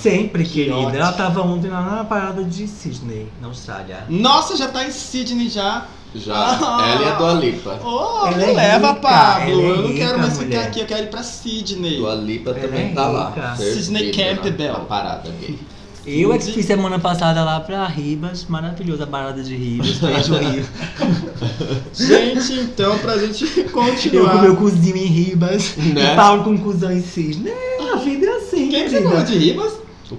[0.01, 0.77] Sempre, querida.
[0.77, 0.96] ótimo.
[0.96, 4.05] Ela tava ontem lá na parada de Sydney, na Austrália.
[4.09, 5.87] Nossa, já tá em Sydney já.
[6.14, 6.35] Já.
[6.35, 6.88] Ah.
[6.88, 7.79] Ela e a Dua Lipa.
[7.85, 9.51] Oh, Ela me é leva, rica, Pablo.
[9.53, 10.49] ela é eu não quero mais mulher.
[10.57, 11.96] ficar aqui, eu quero ir pra Sydney.
[11.99, 13.29] Dua Lipa Ela também é tá lá.
[13.31, 13.42] rica.
[13.90, 14.72] na- Campbell.
[14.72, 15.59] Na parada gay.
[16.07, 20.35] Eu é que fui semana passada lá pra Ribas, maravilhosa a parada de Ribas, beijo.
[21.92, 24.42] Gente, então, pra gente Eu com continuar.
[24.42, 26.12] meu cozinho em Ribas, Né?
[26.12, 27.51] e Paulo com cuzão em Cisne.
[27.92, 29.11] A vida é assim, Quem que você querida.
[29.11, 29.73] falou de Ribas?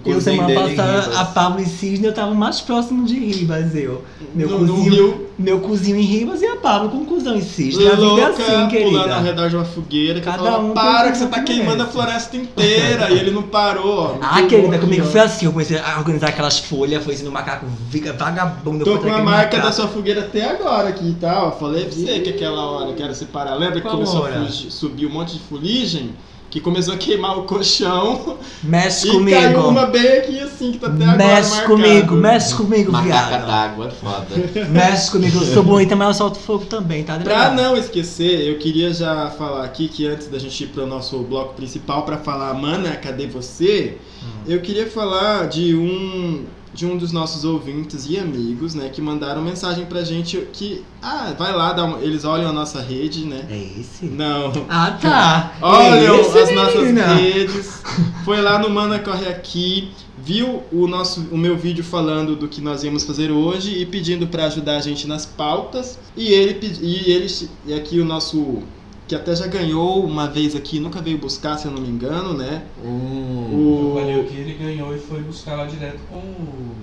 [0.05, 4.03] Eu semana em passada, a Pablo em Cisne, eu tava mais próximo de Ribas, eu.
[4.35, 5.27] Meu No- no cozinho, Rio.
[5.39, 7.87] meu cozinho em Ribas e a Pablo com cuzão em Cisne.
[7.87, 9.19] A vida é Louca, assim, pulando ao querida.
[9.19, 10.19] redor de uma fogueira.
[10.19, 13.09] Que Cada um para que você que tá queimando a merece." floresta inteira.
[13.11, 13.97] e ele não parou.
[13.99, 14.17] ó.
[14.21, 17.65] Ah, querida, comigo foi assim, eu comecei a organizar aquelas folhas, foi assim, no macaco
[18.17, 18.83] vagabundo.
[18.83, 21.45] Tô com a marca da sua fogueira até agora aqui, tá?
[21.45, 23.55] Ó, falei pra você que aquela hora eu quero separar.
[23.55, 24.41] Lembra que Qual começou hora?
[24.41, 26.11] a fugir- subir um monte de fuligem?
[26.49, 29.37] Que começou a queimar o colchão Mexe e comigo.
[29.37, 31.67] caiu uma bem aqui assim, que tá até agora Mexe marcado.
[31.73, 33.47] comigo, mexe comigo, Macaca viado.
[33.47, 34.27] d'água, é foda.
[34.71, 37.17] Mexe comigo, eu sou bonita, mas eu solto fogo também, tá?
[37.19, 41.19] Pra não esquecer, eu queria já falar aqui que antes da gente ir pro nosso
[41.19, 43.97] bloco principal pra falar Mana, cadê você?
[44.23, 44.27] Hum.
[44.47, 46.45] Eu queria falar de um
[46.77, 51.33] de um dos nossos ouvintes e amigos, né, que mandaram mensagem pra gente que, ah,
[51.35, 53.45] vai lá, dá uma- eles olham a nossa rede, né?
[53.49, 54.05] É esse?
[54.05, 54.51] Não.
[54.69, 55.53] Ah, tá.
[55.59, 57.15] Olham É esse, as nossas menina.
[57.15, 57.81] redes.
[58.23, 59.89] Foi lá no Mana Corre Aqui,
[60.23, 64.27] viu o nosso o meu vídeo falando do que nós íamos fazer hoje e pedindo
[64.27, 65.97] pra ajudar a gente nas pautas.
[66.15, 67.27] E ele e ele
[67.65, 68.61] e aqui o nosso
[69.07, 72.33] que até já ganhou uma vez aqui, nunca veio buscar, se eu não me engano,
[72.33, 72.63] né?
[72.83, 73.47] Hum.
[73.53, 76.75] O O Valeu que ele ganhou e foi buscar lá direto com o,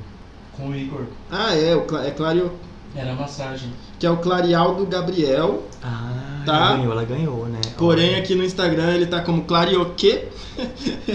[0.56, 1.04] com o Igor.
[1.30, 2.50] Ah, é, o Cla- é Clario,
[2.96, 3.70] Era massagem.
[4.04, 5.62] Que é o Clarialdo Gabriel.
[5.82, 6.10] Ah,
[6.44, 6.52] Tá.
[6.52, 7.58] ela ganhou, ela ganhou, né?
[7.78, 10.24] Porém, aqui no Instagram ele tá como Clarioque.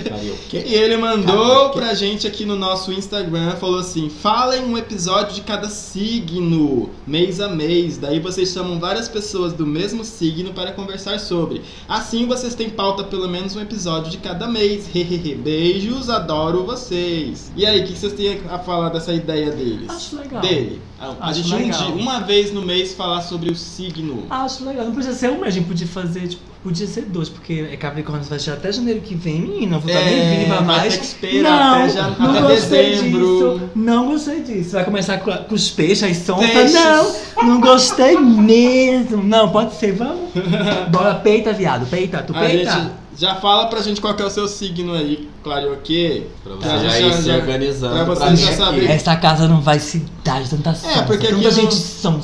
[0.04, 0.58] Karaokê?
[0.68, 1.80] E ele mandou Karaokê.
[1.80, 7.40] pra gente aqui no nosso Instagram, falou assim: falem um episódio de cada signo, mês
[7.40, 7.98] a mês.
[7.98, 11.62] Daí vocês chamam várias pessoas do mesmo signo para conversar sobre.
[11.88, 14.90] Assim vocês têm pauta pelo menos um episódio de cada mês.
[14.94, 15.36] Hehehe.
[15.36, 17.52] Beijos, adoro vocês.
[17.56, 19.90] E aí, o que vocês têm a falar dessa ideia deles?
[19.90, 20.42] Acho legal.
[20.42, 20.82] Dele.
[21.00, 21.80] A, Acho gente um legal.
[21.86, 24.26] dia- uma vez no mês falar sobre o signo.
[24.30, 24.86] Acho legal.
[24.86, 28.26] Não podia ser um, a gente podia fazer, tipo, podia ser dois, porque é Capricórnio
[28.26, 29.78] vai chegar até janeiro que vem, menina.
[29.78, 30.94] Eu vou estar É, nem viva mais.
[30.94, 33.20] ter que esperar não, até já- não até gostei dezembro.
[33.20, 33.70] disso.
[33.76, 34.72] Não gostei disso.
[34.72, 36.50] Vai começar com, com os peixes, as sondas.
[36.50, 36.74] Peixes.
[36.74, 37.14] Não,
[37.44, 39.24] não gostei mesmo.
[39.24, 40.30] Não, pode ser, vamos.
[40.92, 41.86] Bora, peita, viado.
[41.90, 42.92] Peita, tu peita.
[43.20, 46.26] Já fala pra gente qual que é o seu signo aí, Clarioque.
[46.44, 47.94] Pra Pra você já ir se já- organizando.
[47.96, 48.86] pra pra vocês já aqui.
[48.88, 51.04] Essa casa não vai se dar de tanta sonsa.
[51.04, 51.76] porque Tem aqui muita no- gente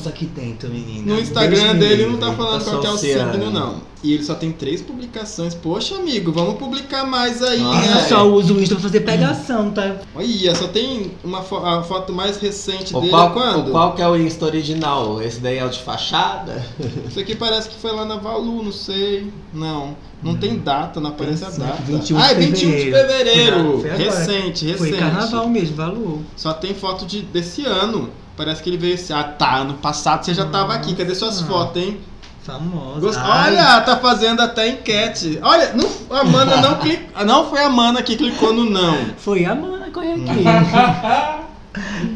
[0.10, 1.14] aqui dentro, menina.
[1.14, 2.26] No Instagram dele não livre.
[2.26, 3.95] tá falando tá qual que é o signo, não.
[4.06, 5.56] E ele só tem três publicações.
[5.56, 8.02] Poxa, amigo, vamos publicar mais aí, Nossa, Eu né?
[8.08, 9.96] só uso o Insta pra fazer pegação, tá?
[10.14, 13.70] Olha, só tem uma fo- a foto mais recente O dele qual, quando?
[13.70, 15.20] o qual que é o Insta original?
[15.24, 16.64] Esse daí é o de fachada?
[17.10, 19.32] Isso aqui parece que foi lá na Valu, não sei.
[19.52, 21.82] Não, não tem data, não aparece a data.
[21.82, 23.82] 21 ah, é de 21 de fevereiro.
[23.82, 24.78] recente, recente.
[24.78, 26.20] Foi carnaval mesmo, valor.
[26.36, 28.10] Só tem foto de, desse ano.
[28.38, 29.14] Parece que ele veio esse.
[29.14, 29.60] Ah, tá.
[29.60, 30.94] Ano passado você já tava aqui.
[30.94, 31.52] Cadê suas Nossa.
[31.52, 31.98] fotos, hein?
[32.46, 33.00] Famosa.
[33.00, 35.40] Gost- Olha, tá fazendo até enquete.
[35.42, 37.26] Olha, não, a Mana não clicou.
[37.26, 38.96] Não foi a Mana que clicou no não.
[39.18, 40.44] Foi a mana correr aqui.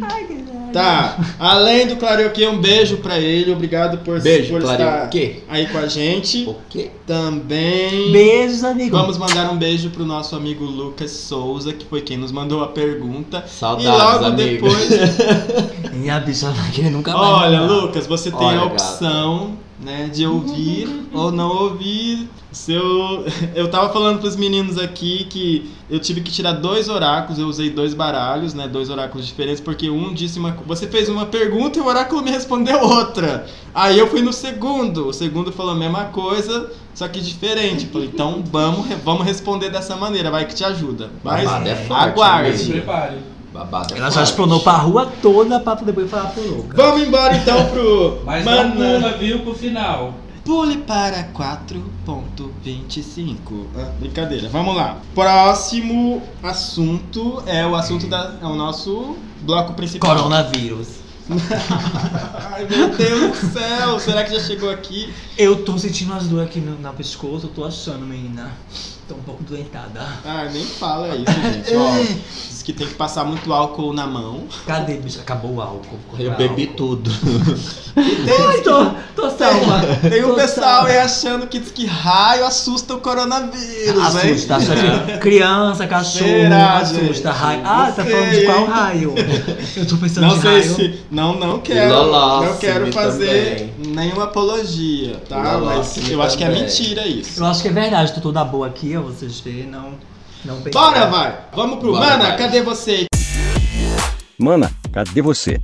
[0.01, 0.39] Ai, que.
[0.71, 1.17] Tá.
[1.39, 3.51] Além do Clarioque, um beijo pra ele.
[3.51, 5.09] Obrigado por, Beijo, por estar
[5.49, 6.43] aí com a gente.
[6.47, 6.91] O quê?
[7.07, 8.11] Também.
[8.11, 8.95] Beijos, amigo.
[8.95, 12.67] Vamos mandar um beijo pro nosso amigo Lucas Souza, que foi quem nos mandou a
[12.67, 13.43] pergunta.
[13.47, 14.67] Saudades, e logo amigo.
[14.69, 14.89] depois.
[16.01, 17.27] E a bicha vai querer nunca mais.
[17.29, 17.73] Olha, mandar.
[17.73, 22.29] Lucas, você tem Olha, a opção, né, de ouvir ou não ouvir.
[22.51, 27.47] Seu, eu tava falando pros meninos aqui que eu tive que tirar dois oráculos, eu
[27.47, 31.77] usei dois baralhos, né, dois oráculos diferentes, porque um disse uma, você fez uma pergunta
[31.77, 33.45] e o oráculo me respondeu outra.
[33.73, 37.85] Aí eu fui no segundo, o segundo falou a mesma coisa, só que diferente.
[37.85, 41.09] Eu Falei, então vamos, vamos responder dessa maneira, vai que te ajuda.
[41.23, 42.57] Mas é forte, aguarde.
[42.57, 42.85] Se amigo.
[42.85, 43.17] prepare.
[43.53, 46.75] Babado é Ela já explanou pra rua toda pra depois falar pro Lucas.
[46.75, 48.75] Vamos embora então pro Mas não Mana.
[48.75, 50.13] pula, viu, pro final.
[50.45, 53.37] Pule para 4.25.
[53.75, 54.97] Ah, brincadeira, vamos lá.
[55.13, 58.35] Próximo assunto é o assunto da.
[58.41, 60.15] É o nosso bloco principal.
[60.15, 60.99] Coronavírus.
[62.51, 63.99] Ai meu Deus do céu!
[63.99, 65.13] Será que já chegou aqui?
[65.37, 68.51] Eu tô sentindo as dores aqui no, na pescoço, eu tô achando, menina.
[69.07, 70.07] Tô um pouco doentada.
[70.25, 71.75] Ah, nem fala isso, gente.
[71.75, 71.91] Ó,
[72.47, 74.43] diz que tem que passar muito álcool na mão.
[74.67, 75.19] Cadê, bicho?
[75.19, 75.97] Acabou o álcool.
[76.19, 77.09] Eu bebi tudo.
[77.97, 79.81] Ai, tô, tô salva.
[80.07, 80.89] Tem um Tô pessoal salva.
[80.89, 84.31] aí achando que diz que raio assusta o coronavírus, hein?
[84.31, 85.17] Assusta, assusta.
[85.19, 87.05] Criança, cachorro, Será, assusta.
[87.07, 87.23] gente?
[87.25, 87.61] Raio.
[87.65, 89.15] Ah, tá falando de qual raio?
[89.75, 90.75] Eu tô pensando Não de sei raio.
[90.75, 90.99] se.
[91.09, 92.11] Não, não quero.
[92.11, 93.95] Não quero fazer também.
[93.95, 95.57] nenhuma apologia, tá?
[95.59, 96.63] Mas eu acho que é também.
[96.63, 97.41] mentira isso.
[97.41, 99.93] Eu acho que é verdade, tô toda boa aqui, ó, vocês verem, não,
[100.45, 100.71] não pensei.
[100.71, 101.39] Bora, vai!
[101.55, 101.91] Vamos pro.
[101.91, 102.37] Bora, Mana, vai.
[102.37, 103.05] cadê você?
[104.37, 105.59] Mana, cadê você?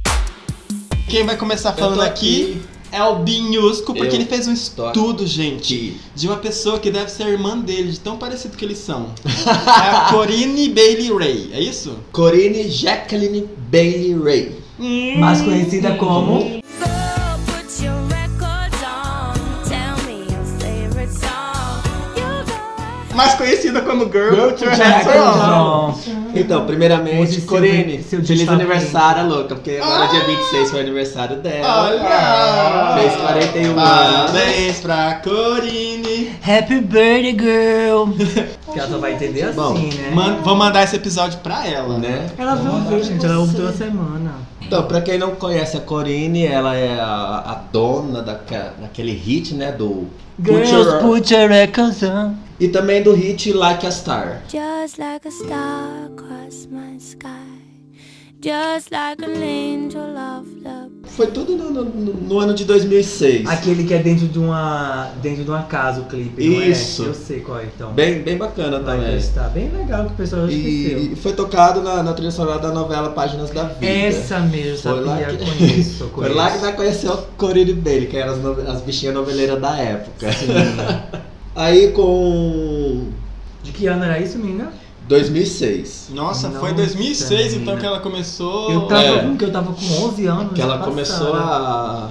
[1.08, 2.62] Quem vai começar falando tô aqui,
[2.92, 6.02] é o Binhusco, porque Eu ele fez um estudo, gente, Aqui.
[6.16, 9.12] de uma pessoa que deve ser a irmã dele, de tão parecido que eles são.
[9.26, 11.98] é a Corinne Bailey Ray, é isso?
[12.12, 14.56] Corinne Jacqueline Bailey Ray.
[15.20, 16.60] Mais conhecida como
[23.15, 25.86] Mais conhecida como Girl, Girl Put Your Put Hands Your On.
[25.91, 31.84] Hands Então, primeiramente, seu feliz aniversário, louca, porque agora dia 26 foi o aniversário dela.
[31.86, 32.95] Olha!
[32.99, 34.32] Fez 41 anos.
[34.32, 36.32] Parabéns pra Corinne.
[36.45, 38.06] Happy Birthday Girl.
[38.73, 40.12] que ela só vai entender assim, Bom, né?
[40.13, 41.97] Man- vou mandar esse episódio pra ela.
[41.97, 42.28] Né?
[42.38, 44.34] Ela vai ouvir, gente, ela ouve toda semana.
[44.62, 49.54] Então, pra quem não conhece a Corinne, ela é a, a dona daquela, daquele hit,
[49.54, 50.08] né, do
[50.43, 52.34] Put Girls, Your- put your records on.
[52.60, 54.41] E também do hit Like a Star.
[54.50, 57.30] Just like a star across my sky.
[58.41, 60.91] just like an angel of love.
[61.06, 63.48] Foi tudo no, no- no- no ano de 2006.
[63.48, 65.10] Aquele que é dentro de uma.
[65.22, 67.04] dentro de uma casa o clipe, não Isso.
[67.04, 67.08] é?
[67.08, 67.91] Eu sei qual é então.
[67.94, 69.15] Bem, bem bacana Vai também.
[69.15, 69.50] testar.
[69.50, 71.00] Bem legal que o pessoal já esqueceu.
[71.00, 73.86] E, e foi tocado na, na trilha sonora da novela Páginas da Vida.
[73.91, 76.60] Essa mesmo, Foi lá que- conheço, Foi lá que conheço.
[76.65, 80.28] vai conhecer o Corine Bailey, que eram as, as bichinhas noveleiras da época.
[81.56, 83.08] Aí com
[83.63, 84.72] De que ano era isso, menina?
[85.08, 86.10] 2006.
[86.13, 87.78] Nossa, foi Nossa, 2006 então menina.
[87.80, 88.72] que ela começou.
[88.72, 89.20] Eu tava, É.
[89.24, 90.54] com, que eu tava com 11 anos.
[90.54, 90.91] Que ela passada.
[90.91, 92.10] começou a,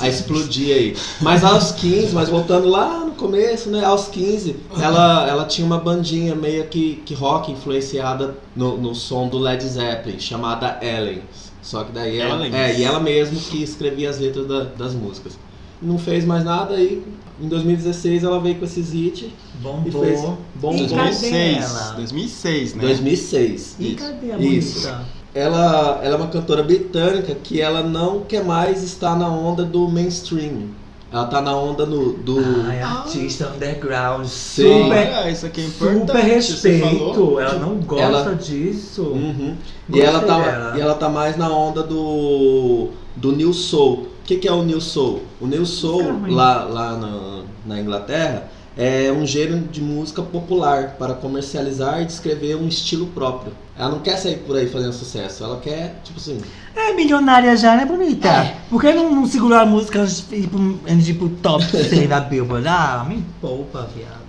[0.00, 0.96] a explodir aí.
[1.20, 3.82] Mas aos 15, mas voltando lá no começo, né?
[3.84, 9.28] Aos 15, ela, ela tinha uma bandinha meio que, que rock influenciada no, no som
[9.28, 11.22] do Led Zeppelin, chamada Ellen.
[11.62, 12.36] Só que daí ela.
[12.46, 12.54] Ellen.
[12.54, 15.38] É, e ela mesmo que escrevia as letras da- das músicas.
[15.80, 17.02] Não fez mais nada aí.
[17.40, 20.02] Em 2016 ela veio com esses hits e Bombou.
[20.04, 20.20] fez
[20.54, 21.56] bom E cadê 2006.
[21.64, 21.92] ela?
[21.96, 22.80] 2006, né?
[22.82, 23.76] 2006.
[23.78, 23.96] E isso.
[23.96, 24.88] cadê a Isso.
[25.34, 29.86] ela, ela é uma cantora britânica que ela não quer mais estar na onda do
[29.88, 30.68] mainstream.
[31.12, 32.38] Ela tá na onda no, do.
[32.66, 34.26] Ai, artista underground.
[34.26, 34.82] Sim.
[34.84, 36.06] Super, Ah, isso aqui é importante.
[36.06, 37.38] super respeito.
[37.40, 39.02] Ela não gosta Ela- disso.
[39.02, 39.54] Uhum.
[39.88, 40.74] E, ela tá, dela.
[40.76, 44.08] e ela tá mais na onda do, do New Soul.
[44.26, 45.22] O que, que é o New Soul?
[45.40, 46.34] O New Soul, Calma aí.
[46.34, 52.56] lá, lá na, na Inglaterra, é um gênero de música popular para comercializar e descrever
[52.56, 53.52] um estilo próprio.
[53.78, 56.40] Ela não quer sair por aí fazendo sucesso, ela quer, tipo assim,
[56.74, 58.26] É milionária já, né, bonita?
[58.26, 58.56] É.
[58.68, 61.28] Por que não, não segurar a música antes de ir pro, antes de ir pro
[61.28, 62.66] top 100 da Billboard?
[62.66, 64.26] Ah, me poupa, viado.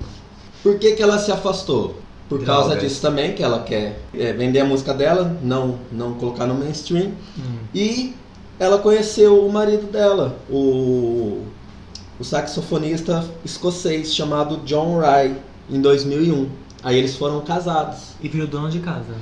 [0.61, 1.99] Por que, que ela se afastou?
[2.29, 2.83] Por causa Drogas.
[2.83, 7.13] disso também, que ela quer é, vender a música dela, não, não colocar no mainstream.
[7.35, 7.57] Hum.
[7.73, 8.13] E
[8.59, 11.43] ela conheceu o marido dela, o,
[12.19, 15.35] o saxofonista escocês chamado John Rye,
[15.69, 16.47] em 2001.
[16.83, 18.15] Aí eles foram casados.
[18.21, 19.13] E virou dono de casa.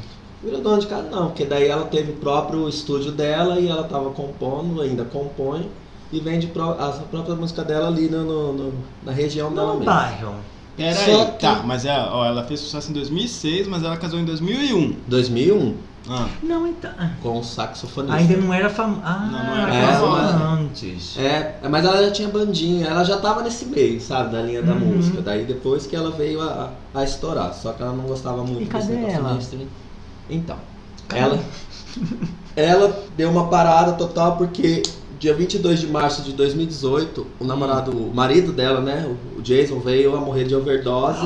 [0.44, 3.84] Virou dona de casa não, porque daí ela teve o próprio estúdio dela e ela
[3.86, 5.68] tava compondo, ainda compõe,
[6.14, 9.86] e vende a própria música dela ali no, no- no- na região dela No mesmo.
[9.86, 10.36] bairro.
[10.78, 13.98] Pera Só aí, que- tá, mas é, ó, ela fez sucesso em 2006, mas ela
[13.98, 14.96] casou em 2001.
[15.08, 15.74] 2001,
[16.08, 16.92] Ah, Não, então.
[17.22, 18.16] com o saxofonista.
[18.18, 19.02] Ainda não era famosa.
[19.04, 20.44] Ah, Não, não era ela famosa.
[20.62, 21.18] antes.
[21.18, 24.74] É, mas ela já tinha bandinha, ela já tava nesse meio, sabe, da linha da
[24.74, 24.80] Uhum.
[24.98, 25.22] música.
[25.22, 28.66] Daí depois que ela veio a, a estourar, só que ela não gostava muito E
[28.68, 29.30] cadê ela?
[29.34, 29.68] mainstream.
[30.30, 30.58] Então,
[31.08, 31.22] Cadê?
[31.24, 31.40] ela,
[32.56, 34.84] ela deu uma parada total porque
[35.20, 40.16] dia 22 de março de 2018, o namorado, o marido dela, né, o Jason, veio
[40.16, 41.20] a morrer de overdose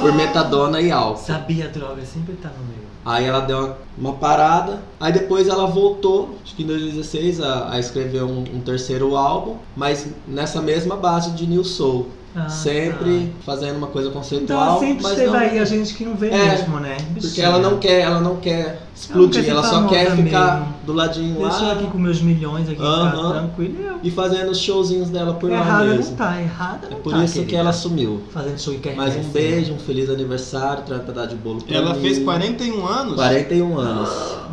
[0.00, 1.24] por metadona e álcool.
[1.24, 2.85] Sabia, droga sempre tá no meio.
[3.06, 7.78] Aí ela deu uma, parada, aí depois ela voltou, acho que em 2016, a, a
[7.78, 12.08] escrever um, um terceiro álbum, mas nessa mesma base de New Soul.
[12.38, 15.94] Ah, sempre fazendo uma coisa Então conceitual, ela sempre mas esteve não, aí, a gente
[15.94, 16.96] que não vê É, mesmo, né?
[17.18, 20.74] porque ela não quer, ela não quer explodir, ser ela, só quer ficar mesmo.
[20.84, 23.10] do ladinho Deixa lá aqui com meus milhões aqui, Aham.
[23.10, 23.74] ficar tranquilo.
[23.82, 23.94] Eu.
[24.02, 26.10] e fazendo os showzinhos dela por lá Errada mesmo.
[26.10, 27.58] não tá, errada É não por tá, isso que querida.
[27.60, 28.20] ela sumiu.
[28.30, 29.14] Fazendo show em quermesse.
[29.16, 32.02] Mais um beijo, um feliz aniversário, tratar de bolo pra ela mim.
[32.02, 33.14] fez 41 anos?
[33.14, 34.10] 41 anos.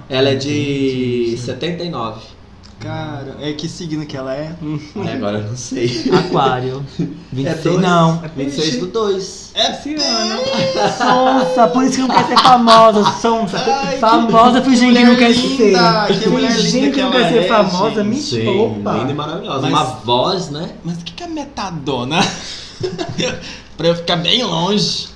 [0.09, 2.21] Ela é de 79.
[2.83, 4.53] Cara, é que signo que ela é?
[5.05, 6.03] Ai, agora eu não sei.
[6.13, 6.85] Aquário.
[7.31, 7.81] 26 É dois.
[7.81, 8.21] não.
[8.23, 9.51] É 26 do 2.
[9.55, 10.41] É Esse ano.
[10.97, 13.57] Sonsa, por isso que não quer ser famosa, sonsa.
[13.57, 16.19] Ai, que famosa fingindo que não quer mulher linda, ser.
[16.19, 18.91] que mulher linda Fingindo que que não ela quer ser é, famosa, me poupa.
[18.93, 19.61] linda e maravilhosa.
[19.61, 20.69] Mas- Uma voz, né?
[20.83, 22.19] Mas o que, que é metadona?
[23.83, 25.09] pra eu ficar bem longe.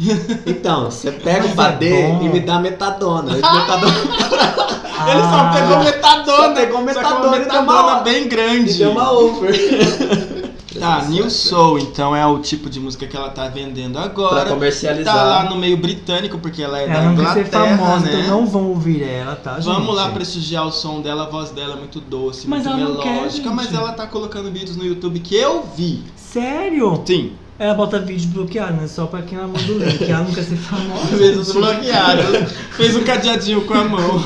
[0.46, 3.34] Então, você pega o padê é e me dá metadona.
[3.34, 3.88] metadona
[5.08, 5.52] Ele só Ah.
[5.56, 6.38] pegou metadona.
[6.38, 8.04] Só pegou Só metadona uma deu uma metadona hora.
[8.04, 8.74] bem grande.
[8.74, 10.48] deu uma over.
[10.80, 14.46] Tá, New Soul, então é o tipo de música que ela tá vendendo Pra agora.
[14.48, 15.16] comercializar.
[15.16, 18.06] Tá lá no meio britânico, porque ela é da Ela não quer ser Inglaterra, famosa,
[18.06, 18.20] né?
[18.22, 19.96] então não vão ouvir ela, tá, Vamos gente?
[19.96, 22.98] lá prestigiar o som dela, a voz dela é muito doce, Mas muito ela não
[23.02, 26.04] quer, melódica, mas ela tá colocando vídeos no YouTube que eu vi.
[26.16, 27.02] Sério?
[27.04, 28.88] Sim, Ela bota vídeo bloqueado, né?
[28.88, 30.04] Só pra quem ela manda o link.
[30.04, 31.18] Ela não quer ser famosa.
[31.18, 34.20] fez os bloqueados, fez um cadeadinho com a mão.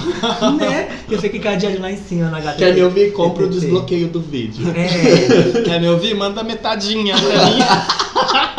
[0.58, 0.90] né?
[1.10, 2.58] Eu sei que cadeado lá em cima na gata.
[2.58, 3.12] Quer me ouvir?
[3.14, 4.68] Compra o desbloqueio do vídeo.
[4.76, 5.62] É.
[5.64, 6.14] Quer me ouvir?
[6.14, 7.62] Manda metadinha pra mim.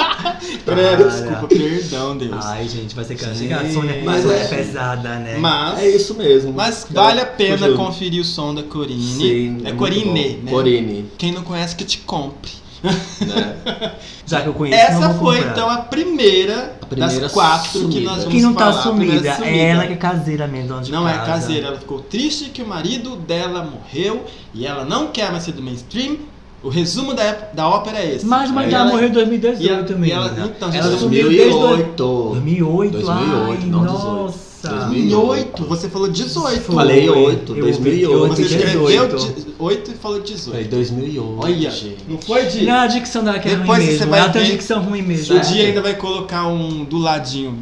[0.65, 2.45] Credo, desculpa, perdão, Deus.
[2.45, 5.37] Ai, gente, vai ser a Sônia mas é- é pesada, né?
[5.39, 6.53] Mas, É isso mesmo.
[6.53, 9.03] mas vale a pena conferir o som da Corine.
[9.03, 10.51] Sim, é muito Corine, né?
[10.51, 12.51] Corine, Quem não conhece que te compre.
[12.83, 13.93] Né?
[14.27, 15.53] Já que eu conheço, não Essa vou foi comprar.
[15.53, 18.01] então a primeira, A primeira das quatro que sumida.
[18.11, 18.83] nós vamos Que não tá falar.
[18.83, 21.27] Sumida, é ela que é caseira mesmo, dona de Não é casa.
[21.27, 25.53] caseira, ela ficou triste que o marido dela morreu e ela não quer mais ser
[25.53, 26.17] do mainstream.
[26.63, 28.25] O resumo da, da ópera é esse.
[28.25, 30.11] Mas dela ela- morreu em e 2018 ela- também.
[30.11, 32.29] e ela- então, gente, ela ela sumiu desde 2008.
[32.31, 33.85] 2008, 2008, ai, não 18.
[33.85, 34.52] nossa.
[34.71, 34.87] Nossa.
[34.87, 35.65] 2008.
[35.65, 36.61] Você falou 18.
[36.63, 36.75] Foi.
[36.75, 38.13] Falei 8, Eu- 2008.
[38.13, 39.55] eu- Você eu- escreveu 18.
[39.59, 40.69] 8 e falou Foi 18.
[40.71, 41.97] 2008, Olha, gente.
[42.09, 42.65] não foi de.
[42.65, 44.11] Não, a dicção dela que é Depois ruim você mesmo.
[44.11, 44.51] vai Ela tem a ver.
[44.53, 45.37] dicção ruim mesmo.
[45.37, 47.59] O dia ainda vai colocar um do ladinho.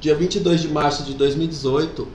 [0.00, 2.08] Dia 22 de março de 2018,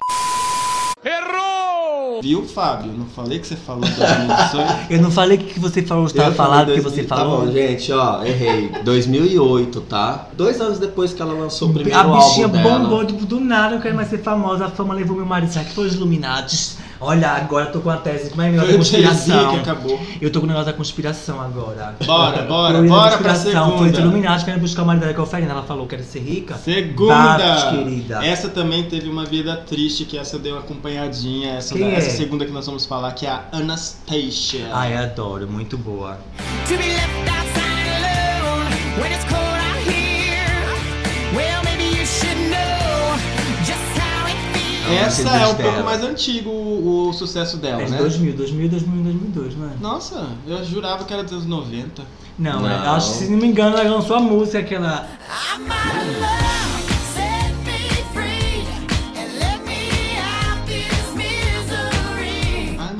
[2.22, 2.92] Viu, Fábio?
[2.98, 4.92] Não falei que você falou 2018?
[4.92, 7.46] Eu não falei que você falou, estava falado, que 2000, você Tá falou.
[7.46, 8.70] bom, gente, ó, errei.
[8.84, 10.28] 2008, tá?
[10.36, 12.80] Dois anos depois que ela lançou o primeiro a bichinha álbum dela.
[12.80, 14.66] bombou, tipo, do nada, eu quero mais ser famosa.
[14.66, 16.78] A fama levou meu marido, será que foi os Illuminati?
[17.00, 19.52] Olha, agora eu tô com a tese, é negócio Foi da conspiração.
[19.54, 20.00] que acabou.
[20.22, 21.96] Eu tô com o negócio da conspiração agora.
[22.06, 23.78] Bora, bora, bora pra conspiração.
[23.78, 24.02] Foi segunda.
[24.02, 25.52] Illuminati querendo buscar o marido dela Oferina.
[25.52, 26.56] Ela falou que era ser rica.
[26.56, 27.72] Segunda!
[27.72, 28.26] Querida.
[28.26, 31.54] Essa também teve uma vida triste, que essa deu uma acompanhadinha.
[31.56, 32.12] Essa, Quem da- essa é?
[32.12, 34.70] segunda que nós vamos falar, que é a Anastasia.
[34.72, 36.18] Ai, adoro, muito boa.
[36.68, 37.90] To be left outside
[38.42, 39.45] alone when it's cold
[44.94, 45.72] Essa é um dela.
[45.72, 47.98] pouco mais antigo o, o sucesso dela, É de né?
[47.98, 49.72] 2000, 2000, 2000, 2002, não é?
[49.82, 52.04] Nossa, eu jurava que era dos anos 90.
[52.38, 52.70] Não, Não.
[52.70, 55.08] é, acho que se não me engano, ela lançou a música aquela.
[55.58, 56.85] I'm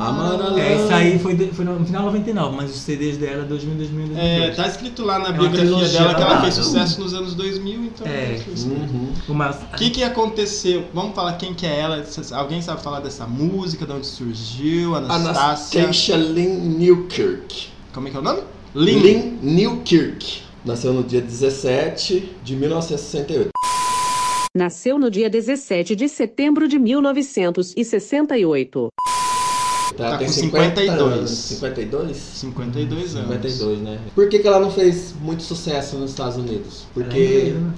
[0.10, 0.60] Amarela.
[0.60, 4.08] É, isso aí foi, foi no final de 99, mas os CDs dela 2000, 2000,
[4.08, 4.50] 2002.
[4.50, 7.86] É, tá escrito lá na uma biografia dela que ela fez sucesso nos anos 2000,
[7.86, 8.08] então.
[8.08, 8.40] É.
[8.54, 8.70] isso.
[8.70, 9.12] Uhum.
[9.28, 10.86] O que que aconteceu?
[10.94, 12.04] Vamos falar quem que é ela?
[12.34, 14.96] Alguém sabe falar dessa música, de onde surgiu?
[14.96, 15.84] Anastácia.
[15.84, 17.68] Anastasia Lynn Newkirk.
[17.94, 18.42] Como é que é o nome?
[18.74, 20.44] Lynn Newkirk.
[20.66, 23.50] Nasceu no dia 17 de 1968.
[24.56, 28.88] Nasceu no dia 17 de setembro de 1968.
[29.98, 31.14] Ela Tá tem com 50 52.
[31.18, 31.30] anos.
[31.30, 32.18] 52?
[32.18, 33.30] 52 anos.
[33.32, 34.00] 52, né?
[34.14, 36.86] Por que, que ela não fez muito sucesso nos Estados Unidos?
[36.96, 37.20] Ela é Porque.
[37.26, 37.74] inglesa, né?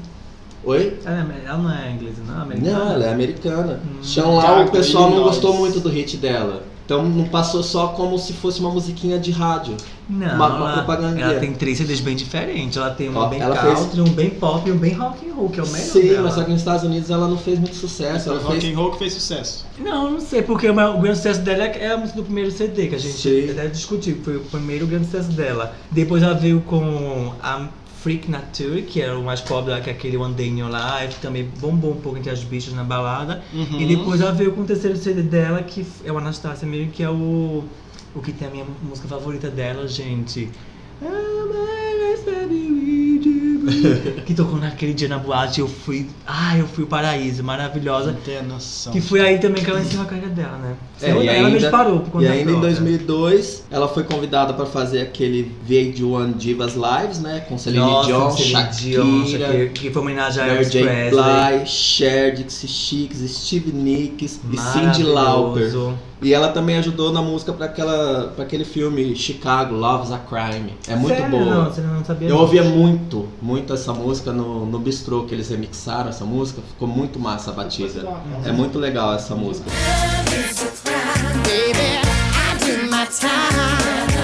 [0.64, 1.00] Oi?
[1.06, 2.40] Ela, é- ela não é inglesa, não?
[2.40, 2.80] é Americana?
[2.86, 3.82] Não, ela é americana.
[3.86, 4.04] Hum.
[4.04, 6.64] Chão lá, Tá, o pessoal não gostou muito do hit dela.
[6.86, 9.76] Então não passou só como se fosse uma musiquinha de rádio.
[10.10, 11.26] Não, Uma- uma ela, propagandinha.
[11.26, 12.78] ela tem três CDs bem diferentes.
[12.78, 15.34] Ela tem um Ó, bem ela country, um bem pop e um bem rock and
[15.34, 16.22] roll, que é o melhor Sim, dela.
[16.24, 18.30] mas só que nos Estados Unidos ela não fez muito sucesso.
[18.30, 19.66] Ela rock fez and roll que fez sucesso.
[19.78, 22.88] Não, não sei, porque o, grande sucesso dela é é a música do primeiro CD,
[22.88, 23.52] que a gente Sim.
[23.52, 25.74] até discutiu, que foi o primeiro grande sucesso dela.
[25.92, 27.68] Depois ela veio com a
[28.02, 30.70] Freak Nature, que era o mais pop dela, que é aquele One Day in Your
[30.70, 33.42] Life, que também bombou um pouco entre as bichas na balada.
[33.54, 33.82] Uhum.
[33.82, 37.04] E depois ela veio com o terceiro CD dela, que é o Anastasia mesmo, que
[37.04, 37.64] é o,
[38.16, 40.50] o que tem a minha música favorita dela, gente.
[44.26, 46.08] que tocou naquele dia na boate, eu fui.
[46.26, 48.12] Ah, eu fui o paraíso, maravilhosa.
[48.12, 48.92] Não tem a noção.
[48.94, 50.76] Que foi aí também que ela encerrou a carreira dela, né?
[51.02, 52.72] É, ela e ainda, parou por conta e ainda em própria.
[52.72, 57.42] 2002 ela foi convidada para fazer aquele VH1 Divas Lives, né?
[57.42, 60.70] Com Celine Nossa, Dion, Celine Dion, Shakira, Shakira, que foi homenagem a Elvis.
[60.70, 61.10] Presley.
[61.12, 65.72] Bly, Cher, Dixie Chicks, Steve Nicks e Cyndi Lauper.
[66.22, 70.74] E ela também ajudou na música para aquela para aquele filme Chicago Love's a Crime.
[70.88, 71.30] É muito Sério?
[71.30, 71.46] boa.
[71.46, 72.28] Não, você não sabia.
[72.28, 72.42] Eu não.
[72.42, 77.20] ouvia muito, muito essa música no, no bistrô que eles remixaram essa música, ficou muito
[77.20, 78.08] massa a batida.
[78.46, 79.70] É muito legal essa música.
[81.44, 84.17] Baby, I do my time.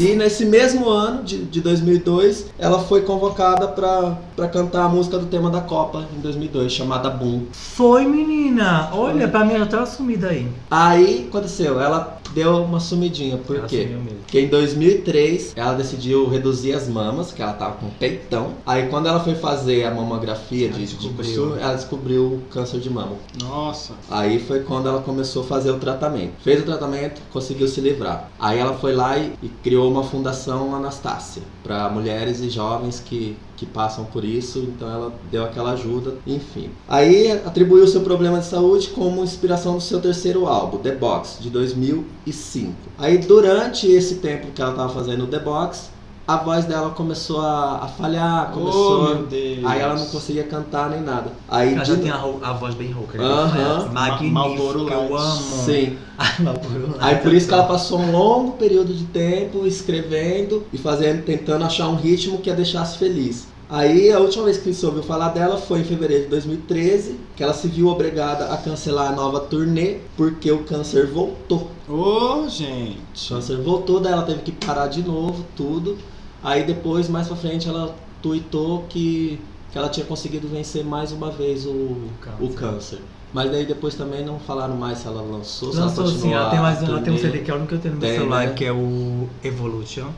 [0.00, 5.26] E nesse mesmo ano de, de 2002, ela foi convocada para cantar a música do
[5.26, 7.42] tema da Copa em 2002, chamada Boom.
[7.52, 8.88] Foi, menina!
[8.94, 10.48] Olha, pra mim ela tá sumida aí.
[10.70, 13.88] Aí aconteceu, ela deu uma sumidinha, por Ela quê?
[14.20, 18.54] Porque em 2003 ela decidiu reduzir as mamas, que ela tava com peitão.
[18.64, 21.16] Aí quando ela foi fazer a mamografia Ela de, de descobriu.
[21.16, 23.16] costume, ela descobriu o câncer de mama.
[23.40, 23.94] Nossa.
[24.10, 26.32] Aí foi quando ela começou a fazer o tratamento.
[26.42, 28.30] Fez o tratamento, conseguiu se livrar.
[28.38, 33.36] Aí ela foi lá e, e criou uma fundação Anastácia para mulheres e jovens que,
[33.60, 34.58] que passam por isso.
[34.60, 36.70] Então ela deu aquela ajuda, enfim.
[36.88, 41.50] Aí atribuiu seu problema de saúde como inspiração do seu terceiro álbum, The Box, de
[41.50, 42.72] 2005.
[42.98, 45.90] Aí durante esse tempo que ela estava fazendo o The Box,
[46.26, 49.00] a voz dela começou a, a falhar, começou.
[49.10, 49.64] Oh, meu Deus.
[49.64, 51.32] Aí ela não conseguia cantar nem nada.
[51.48, 53.18] Aí Ela de- já tem a, a voz bem rouca.
[53.18, 53.24] né?
[53.24, 53.88] Aham.
[53.92, 55.26] Magnífica, Marlboro eu Lights.
[55.26, 55.64] amo.
[55.64, 55.98] Sim.
[56.44, 61.24] Lights, Aí por isso que ela passou um longo período de tempo escrevendo e fazendo,
[61.24, 63.48] tentando achar um ritmo que a deixasse feliz.
[63.70, 67.54] Aí a última vez que ouviu falar dela foi em fevereiro de 2013, que ela
[67.54, 71.70] se viu obrigada a cancelar a nova turnê porque o câncer voltou.
[71.88, 72.98] Ô, O gente.
[73.28, 75.96] câncer voltou, daí ela teve que parar de novo, tudo.
[76.42, 79.40] Aí depois, mais pra frente, ela tweetou que,
[79.70, 82.42] que ela tinha conseguido vencer mais uma vez o, câncer.
[82.44, 82.98] o câncer.
[83.32, 86.50] Mas daí depois também não falaram mais se ela lançou, se ela Lançou sim, ela
[86.50, 87.18] tem, mais, ela tem um.
[87.18, 88.52] CD que é o único que eu tenho no meu Tem, celular, né?
[88.54, 90.08] que é o Evolution.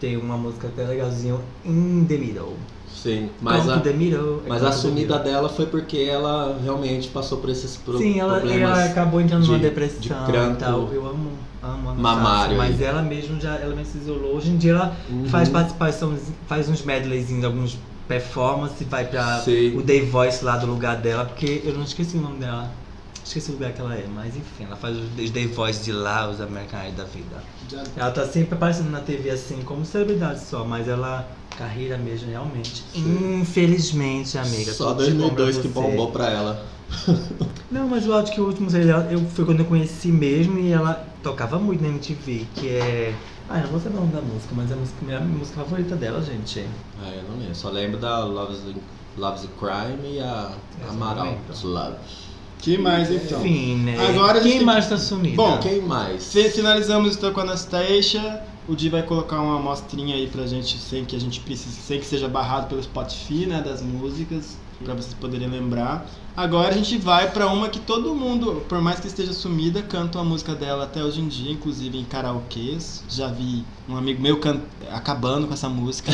[0.00, 2.56] Tem uma música até legalzinha, In the Middle.
[2.88, 4.42] Sim, mas a, que Demirou.
[4.46, 8.78] mas a sumida dela foi porque ela realmente passou por esses pro, Sim, ela, problemas.
[8.78, 10.92] ela acabou entrando numa de- depressão de e tal.
[10.92, 11.30] Eu amo,
[11.62, 12.84] amo a mamário mas aí.
[12.86, 14.34] ela mesmo já ela mesmo se isolou.
[14.36, 15.24] Hoje em dia ela Uhum.
[15.28, 16.14] faz participação,
[16.46, 17.78] faz uns medleyzinhos, alguns
[18.08, 19.76] performances, vai pra Sim.
[19.78, 22.70] o Day Voice lá do lugar dela, porque eu não esqueci o nome dela.
[23.30, 26.28] Esqueci o lugar que ela é, mas enfim, ela faz os Day Voice de lá,
[26.28, 27.36] os American Idol da vida.
[27.70, 31.30] Já- Ela tá sempre aparecendo na TV assim, como celebridade só, mas ela.
[31.56, 32.82] Carreira mesmo, realmente.
[32.96, 34.72] Infelizmente, amiga.
[34.72, 36.66] Só tudo de bom pra 2002 que bombou pra ela.
[37.70, 40.58] Não, mas eu acho que o último CD dela eu, foi quando eu conheci mesmo
[40.58, 43.14] e ela tocava muito na MTV, que é.
[43.48, 45.56] Ah, eu não vou saber o nome da música, mas é a música, minha música
[45.56, 46.64] favorita dela, gente.
[47.00, 47.54] Ah, eu não lembro.
[47.54, 48.60] Só lembro da Love's,
[49.16, 50.52] Love's Crime e a
[50.88, 51.36] Amaral.
[51.62, 52.29] Love.
[52.60, 53.40] Que mais então?
[53.40, 53.96] Enfim, né?
[54.08, 55.36] Agora a gente Quem tem mais tá sumido?
[55.36, 56.32] Bom, Quem mais?
[56.32, 58.42] Fi- Finalizamos então com a Anastasia.
[58.68, 61.98] O Di vai colocar uma amostrinha aí pra gente, sem que a gente precise, sem
[61.98, 66.06] que seja barrado pelo Spotify, né, das músicas, pra vocês poderem lembrar.
[66.36, 70.20] Agora a gente vai pra uma que todo mundo, por mais que esteja sumida, canta
[70.20, 73.02] a música dela até hoje em dia, inclusive em karaokês.
[73.08, 74.60] Já vi um amigo meu can...
[74.92, 76.12] acabando com essa música.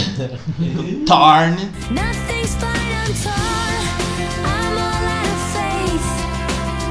[1.06, 1.56] Torn.
[1.90, 4.55] Nothing's fine, I'm torn.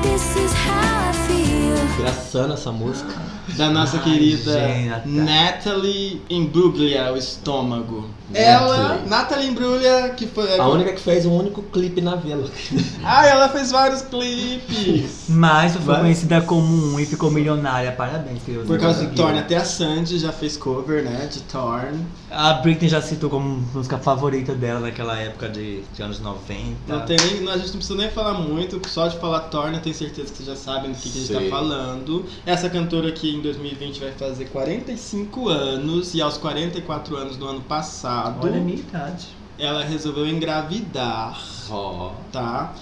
[0.05, 0.11] Faith.
[0.11, 2.03] This is how I feel.
[2.03, 3.13] Graçando essa música.
[3.57, 5.07] Da nossa Ai, querida gente.
[5.07, 8.09] Natalie Imbruglia, o estômago.
[8.33, 10.59] Ela, Natalie Imbruglia, que foi.
[10.59, 12.49] A única que fez um único clipe na vila.
[13.07, 15.25] Ah, ela fez vários clipes.
[15.29, 16.01] Mas foi Vai.
[16.01, 17.91] conhecida como um e ficou milionária.
[17.91, 21.29] Parabéns, Por causa de Torn, até a Sandy já fez cover, né?
[21.31, 21.99] De Torn.
[22.35, 26.75] A Britney já citou como música favorita dela naquela época de, de anos 90.
[26.85, 29.73] Não tem nem, não, a gente não precisa nem falar muito, só de falar Torn,
[29.73, 31.49] eu tenho certeza que vocês já sabem do que, que a gente Sim.
[31.49, 32.25] tá falando.
[32.45, 37.61] Essa cantora aqui em 2020 vai fazer 45 anos e aos 44 anos do ano
[37.61, 39.27] passado, Olha a minha idade.
[39.57, 41.41] ela resolveu engravidar.
[41.69, 42.73] Ó, tá?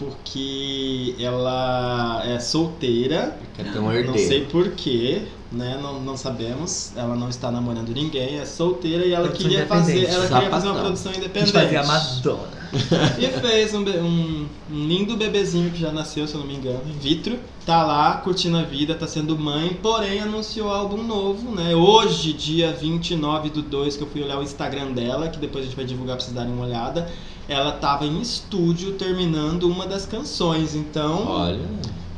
[0.00, 3.36] Porque ela é solteira.
[3.54, 4.28] quer ter um Não herdeiro.
[4.28, 5.22] sei porquê,
[5.52, 5.78] né?
[5.82, 6.92] Não, não sabemos.
[6.96, 9.92] Ela não está namorando ninguém, é solteira e ela Produção queria fazer.
[9.98, 10.14] independente.
[10.16, 11.52] Ela queria fazer uma produção A gente independente.
[11.52, 12.59] fazia a Madonna.
[13.18, 16.98] E fez um, um- lindo bebezinho que já nasceu, se eu não me engano, in
[16.98, 17.38] vitro.
[17.66, 21.74] Tá lá, curtindo a vida, tá sendo mãe, porém anunciou álbum novo, né?
[21.74, 25.66] Hoje, dia 29 do 2, que eu fui olhar o Instagram dela, que depois a
[25.68, 27.10] gente vai divulgar pra vocês darem uma olhada.
[27.48, 31.68] Ela tava em estúdio terminando uma das canções, então Olha,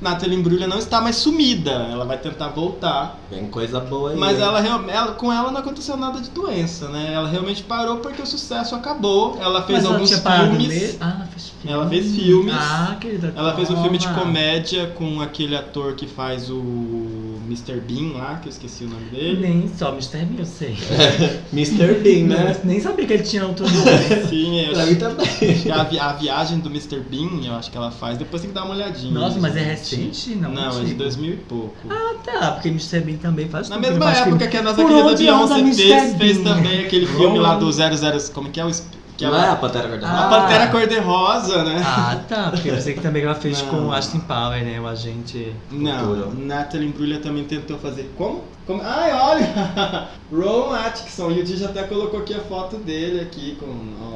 [0.03, 3.19] Nathalie Imbruglia não está mais sumida, ela vai tentar voltar.
[3.31, 4.17] vem coisa boa aí.
[4.17, 7.13] Mas ela, ela- com ela não aconteceu nada de doença, né?
[7.15, 9.39] Ela realmente parou porque o sucesso acabou.
[9.41, 10.99] Ela fez Mas alguns filmes.
[11.01, 11.73] Ah, ela fez filme.
[11.73, 12.55] Ela fez filmes.
[12.59, 13.33] Ah, querida.
[13.37, 17.81] Ela fez um filme de comédia com aquele ator que faz o Mr.
[17.81, 19.41] Bean lá, que eu esqueci o nome dele.
[19.41, 20.25] Nem só Mr.
[20.25, 20.77] Bean, eu sei.
[21.53, 21.95] Mr.
[22.03, 22.57] Bean, né?
[22.65, 23.91] Nem sabia que ele tinha outro nome.
[24.29, 24.71] Sim, é.
[24.73, 25.27] Pra mim também.
[25.27, 27.01] acho que a, vi- a viagem do Mr.
[27.01, 28.19] Bean, eu acho que ela faz.
[28.19, 29.13] Depois tem que dar uma olhadinha.
[29.13, 30.35] Nossa, mas é recente?
[30.35, 30.99] Não, Não, é de antigo.
[30.99, 31.77] 2000 e pouco.
[31.91, 33.01] Ah, tá, porque Mr.
[33.01, 36.85] Bean também faz Na mesma época que a nossa Por querida Beyoncé fez, fez também
[36.87, 37.93] aquele filme lá do 00.
[38.33, 38.71] Como que é o.
[39.17, 40.17] Que Não é ela, a Pantera Cor-de-Rosa?
[40.17, 40.29] a Ah.
[40.41, 41.83] Pantera Cor-de-Rosa, né?
[41.85, 43.69] Ah, tá, porque eu sei que também ela fez Não.
[43.69, 45.55] com o Austin Power, né, o agente...
[45.71, 46.33] Não, Futuro.
[46.39, 48.11] Natalie Imbruglia também tentou fazer.
[48.17, 48.43] Como?
[48.67, 48.81] Como?
[48.85, 50.09] Ai, olha!
[50.33, 51.31] Ron Atkinson.
[51.33, 53.67] E o Di já até colocou aqui a foto dele aqui com.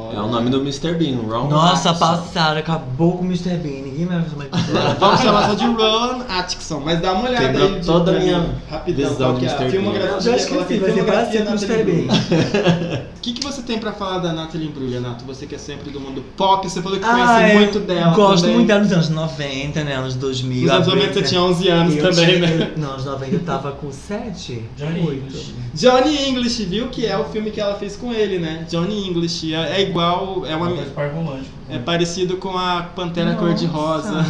[0.09, 0.17] olha.
[0.17, 0.95] É o nome do Mr.
[0.95, 1.99] Bean, Ron Nossa, Atkinson.
[2.17, 3.51] passaram, acabou com o Mr.
[3.59, 4.99] Bean, ninguém mais vai chamar de.
[4.99, 7.81] Vamos chamar só de Ron Atkinson, mas dá uma olhada Quebrou aí.
[7.85, 9.63] Toda a pra minha rapidão, visão que de é a Mr.
[9.65, 9.71] Bean.
[9.71, 12.07] filmografia, Eu já esqueci, vai ser filmografia parecido com o Natalie Mr.
[12.07, 13.07] Bean.
[13.17, 15.25] O que, que você tem pra falar da Natalie Imbruglia, Nato?
[15.27, 18.43] Você que é sempre do mundo pop, você falou que conhece Ah, muito dela Gosto
[18.43, 18.57] também.
[18.57, 20.63] muito dela nos anos 90, né, anos 2000.
[20.63, 22.73] Nos anos a 90 você Britney- tinha 11 anos Eu também, tinha- né?
[22.75, 24.46] eu- Não, anos 90 eu tava com 7,
[24.77, 25.13] Johnny 8.
[25.25, 25.55] English.
[25.75, 26.89] Johnny English, viu?
[26.89, 28.67] Que é o filme que ela fez com ele, né?
[28.69, 29.55] Johnny English.
[29.55, 30.69] É, é igual, é uma.
[30.69, 31.55] Romântico.
[31.69, 34.25] É parecido com a Pantera Cor-de-Rosa.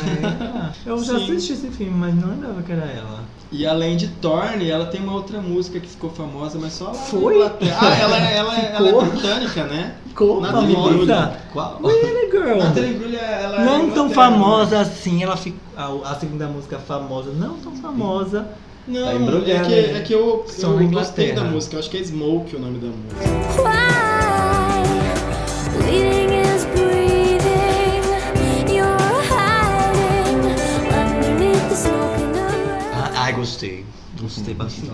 [0.84, 0.86] é.
[0.88, 1.24] Eu já Sim.
[1.24, 3.24] assisti esse filme, mas não lembrava que era ela.
[3.52, 6.90] E além de Thorne, ela tem uma outra música que ficou famosa, mas só lá
[6.92, 7.34] na Foi?
[7.36, 7.78] Inglaterra.
[7.80, 9.02] Ah, ela, é- ela, é- ela Ficou?
[9.02, 9.94] é britânica, né?
[10.08, 11.32] Ficou Natalie famosa.
[11.52, 11.80] Qual?
[11.84, 12.58] Really, girl?
[12.58, 15.60] Natalie ela é da Não tão Inglaterra, famosa assim, ela ficou.
[15.76, 18.40] A, a segunda música famosa, não tão famosa.
[18.42, 18.48] né?
[18.88, 19.98] Não, Tá é embrulhada, que, né?
[19.98, 21.74] é que eu, eu na gostei da música.
[21.76, 24.36] Eu acho que é Smoke o nome da música.
[32.94, 33.84] Ah, ai, gostei.
[34.20, 34.92] Gostei bastante.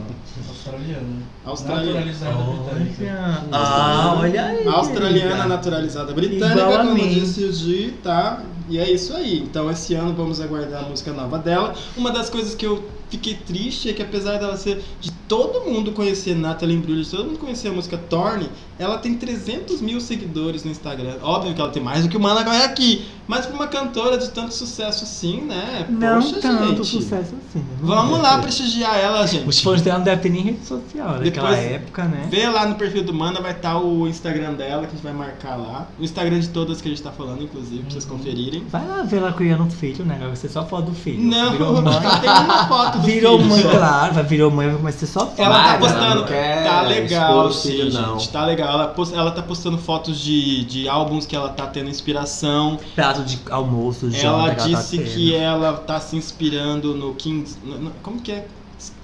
[0.49, 1.22] Australiana.
[1.45, 2.01] Australiana.
[2.01, 2.34] Naturalizada
[2.74, 3.45] britânica.
[3.53, 4.66] Ah, olha aí.
[4.66, 8.43] Australiana naturalizada britânica, Igual como disse o Gi, tá?
[8.68, 9.38] E é isso aí.
[9.38, 11.72] Então esse ano vamos aguardar a música nova dela.
[11.97, 12.82] Uma das coisas que eu
[13.13, 17.27] fiquei triste é que apesar dela ser de todo mundo conhecer Natalie Imbruglia, de todo
[17.27, 18.49] mundo conhecer a música Torne,
[18.79, 21.15] ela tem 300 mil seguidores no Instagram.
[21.23, 23.05] Óbvio que ela tem mais do que o Mana Vai aqui.
[23.29, 25.87] Mas pra uma cantora de tanto sucesso assim, né?
[25.89, 26.87] Não Poxa, tanto gente.
[26.87, 27.61] sucesso assim.
[27.61, 27.65] né?
[27.81, 29.49] Vamos lá prestigiar ela, gente.
[29.49, 32.27] Os fãs dela não devem ter nem rede social naquela Depois- época, né?
[32.31, 35.13] Vê lá no perfil do Mana, vai estar o Instagram dela, que a gente vai
[35.13, 35.87] marcar lá.
[35.99, 38.65] O Instagram de todas que a gente tá falando, inclusive, pra vocês conferirem.
[38.69, 40.19] Vai lá ver ela criando um filho, né?
[40.21, 41.23] Vai ser só foto do filho.
[41.23, 41.51] Não,
[42.21, 43.70] tem uma foto do Virou filho mãe, só.
[43.70, 44.14] claro.
[44.14, 45.40] Vai virou mãe, vai ser só foto.
[45.40, 46.05] Ela tá postando.
[46.05, 48.18] ela não quer tá legal, sim, filho, não.
[48.18, 48.28] gente.
[48.30, 48.72] Tá legal.
[48.72, 52.78] Ela, post- ela tá postando fotos de, de álbuns que ela tá tendo inspiração.
[52.94, 57.14] Prato de almoço, janta ela que disse ela tá que ela tá se inspirando no
[57.14, 57.57] Kings.
[57.64, 58.46] no- no- como que é?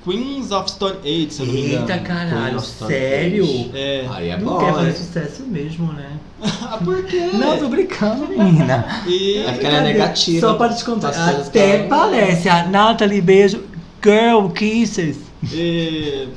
[0.05, 1.81] Queens of Stone Age, se eu não me engano.
[1.89, 3.45] Eita caralho, sério?
[3.45, 3.71] Age.
[3.75, 4.07] É.
[4.11, 4.95] Aí é não bom, quer fazer hein?
[4.97, 6.11] sucesso mesmo, né?
[6.63, 7.31] Ah, por quê?
[7.33, 9.03] Não, tô brincando, menina.
[9.07, 9.39] E.
[9.39, 10.41] É porque ela é negativa.
[10.41, 12.49] Só para te contar, até parece.
[12.49, 13.65] A Nathalie, beijo.
[14.01, 15.19] Girl, kisses.
[15.53, 16.29] E,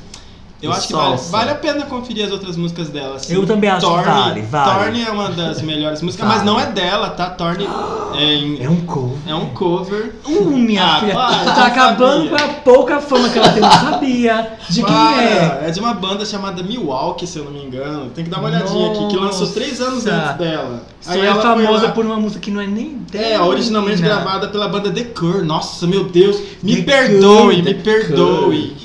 [0.62, 3.16] eu acho que vale, vale a pena conferir as outras músicas dela.
[3.16, 3.34] assim.
[3.34, 4.78] Eu também acho que Torne, vale, vale.
[4.84, 6.38] Torne é uma das melhores músicas, Vale.
[6.38, 7.30] mas não é dela, tá?
[7.30, 7.66] Torne
[8.14, 9.18] é, em- É um cover.
[9.26, 10.14] é um cover.
[10.26, 11.12] Uh, minha Ah, filha.
[11.14, 12.30] para, tá acabando sabia.
[12.30, 14.52] com a pouca fama que ela tem, não sabia.
[14.68, 15.62] De quem Para, é?
[15.66, 18.10] É de uma banda chamada Milwaukee, se eu não me engano.
[18.10, 20.82] Tem que dar uma olhadinha aqui, que lançou três anos antes dela.
[21.00, 23.26] Só Aí é ela famosa por uma música que não é nem dela.
[23.26, 25.44] É, originalmente gravada pela banda The Cure.
[25.44, 28.76] Nossa, meu Deus, me The perdoe, Cure, me The perdoe.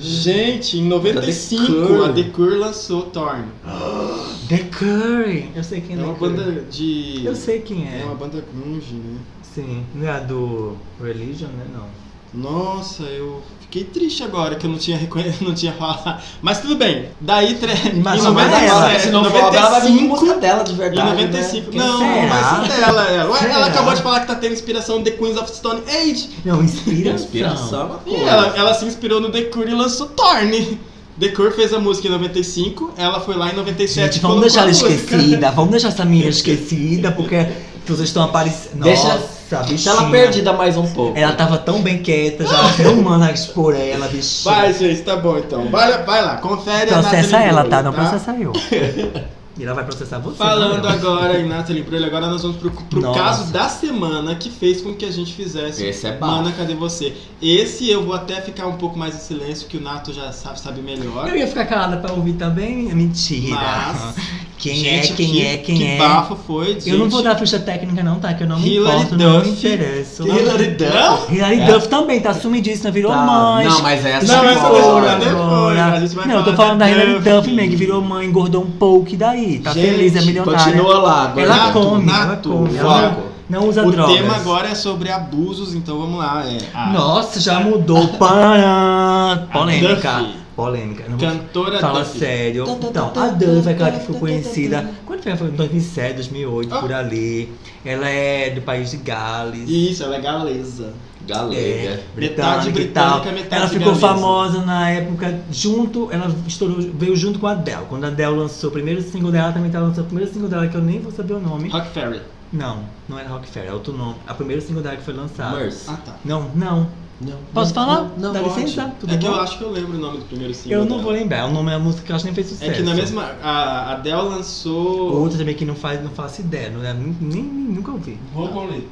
[0.00, 0.84] Gente, em
[1.14, 2.04] 95 Cure.
[2.04, 3.44] a The Cure lançou Torn.
[4.48, 5.50] The Curry.
[5.54, 7.22] Eu sei quem É é uma The banda de.
[7.24, 8.04] Eu sei quem É é.
[8.04, 9.18] uma banda grunge, né?
[9.42, 9.84] Sim.
[9.94, 11.66] Não é a do Religion, né?
[11.72, 11.86] Não.
[12.34, 16.22] Nossa, eu fiquei triste agora que eu não tinha reconhecido, não tinha falado.
[16.42, 17.08] Mas tudo bem.
[17.20, 17.72] Daí tre...
[18.04, 20.38] Mas em não é ela, 97, Se não for ela, ela vai vir 95, música
[20.38, 21.10] dela de Em verdade.
[21.10, 21.70] 95.
[21.70, 21.76] Né?
[21.78, 22.26] Não, Será?
[22.28, 23.24] mas é dela, é.
[23.24, 23.54] Ué, Será?
[23.54, 26.28] ela acabou de falar que tá tendo inspiração no The Queens of Stone Age.
[26.44, 27.14] Não, inspiração.
[27.14, 30.78] Inspiração é uma E ela, ela se inspirou no The Cure e lançou Torn.
[31.18, 34.60] The Cure fez a música em 95, ela foi lá em 97 Gente, vamos deixar
[34.60, 35.50] ela a esquecida.
[35.50, 37.46] Vamos deixar essa menina esquecida, porque
[37.86, 38.82] vocês estão aparecendo.
[38.82, 40.10] Deixa- Nossa, Deixa ela bichinha.
[40.22, 41.18] perdida mais um pouco.
[41.18, 44.54] Ela tava tão bem quieta, já até um mano a expor ela, bichinha.
[44.54, 45.68] Vai, gente, tá bom então.
[45.70, 47.82] Vai, vai lá, confere a Processa Natalie ela, tá?
[47.82, 48.52] Não processa eu.
[49.58, 50.36] E ela vai processar você.
[50.36, 50.96] Falando não eu.
[50.96, 53.18] agora em Natalie Imbruglia, agora nós vamos pro, pro Nossa.
[53.18, 56.32] caso da semana que fez com que a gente fizesse Esse é bafo.
[56.32, 57.16] Mana, cadê você?
[57.42, 60.60] Esse eu vou até ficar um pouco mais em silêncio, que o Nato já sabe,
[60.60, 61.28] sabe melhor.
[61.28, 62.94] Eu ia ficar calada pra ouvir também.
[62.94, 63.56] Mentira.
[63.56, 64.16] Mas,
[64.58, 65.98] quem Gente, é, quem que- é, quem que é.
[65.98, 66.90] bafo foi, gente.
[66.90, 68.34] Eu não vou dar ficha técnica não, tá?
[68.34, 69.50] Que eu não me Hilary importo, não me Duff.
[69.66, 70.26] interesso.
[70.28, 71.34] Hilary Duff?
[71.34, 71.66] Hilary É.
[71.72, 73.22] Duff também tá sumidíssima, virou Tá.
[73.22, 73.66] mãe.
[73.66, 76.84] Não, mas essa Não, é essa depois, a gente vai Não, eu tô falando da
[76.86, 77.30] da Hilary Duff.
[77.30, 79.58] Duff, mesmo, que virou mãe, engordou um pouco, e daí?
[79.60, 80.64] Tá Gente, feliz, é milionária.
[80.64, 81.22] Continua lá.
[81.24, 82.76] Agora Ela Nato, come, ela Nato, come.
[82.76, 83.22] Ela foco.
[83.48, 84.16] não, não usa O drogas.
[84.16, 86.44] tema agora é sobre abusos, então vamos lá.
[86.46, 88.08] É, a Nossa, já mudou.
[88.18, 89.46] Para.
[89.52, 90.24] Polêmica.
[90.62, 91.04] Polêmica.
[91.08, 92.18] Não vou cantora Fala Duffy.
[92.18, 92.64] sério.
[92.68, 94.90] Então, a Duff é aquela que ficou conhecida.
[95.06, 95.36] Quando foi?
[95.36, 96.80] Foi em 2007, 2008, Ah.
[96.80, 97.52] por ali.
[97.84, 99.68] Ela é do país de Gales.
[99.70, 100.92] Isso, ela é galesa.
[101.28, 101.56] Galega.
[101.60, 104.00] É, Metade britânica metade Ela ficou galesa.
[104.08, 107.82] famosa na época junto, ela estourou, veio junto com a Adele.
[107.88, 110.48] Quando a Adele lançou o primeiro single dela, ela também tá lançando o primeiro single
[110.48, 111.68] dela que eu nem vou saber o nome.
[111.68, 112.20] Rock Ferry.
[112.52, 112.78] Não,
[113.08, 114.16] não era Rock Fair, é outro nome.
[114.26, 115.56] A primeiro single dela que foi lançado.
[115.56, 115.84] Mercy.
[115.86, 116.16] Ah, tá.
[116.24, 116.88] Não, não.
[117.20, 117.36] Não.
[117.52, 118.12] Posso falar?
[118.16, 118.60] Não, Dá pode.
[118.60, 118.92] licença?
[119.00, 119.32] Tudo é que bom?
[119.34, 121.02] eu acho que eu lembro o nome do primeiro single Eu não dela.
[121.02, 122.70] vou lembrar, o nome da música que eu acho que nem fez sucesso.
[122.70, 123.32] É que na mesma...
[123.42, 125.16] A Adele lançou...
[125.16, 128.16] Outra também que não faz, não faço ideia, não é, nem, nem- nunca ouvi.
[128.32, 128.88] Vou ler.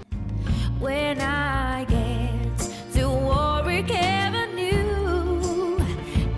[0.81, 5.77] When I get to Warwick Avenue,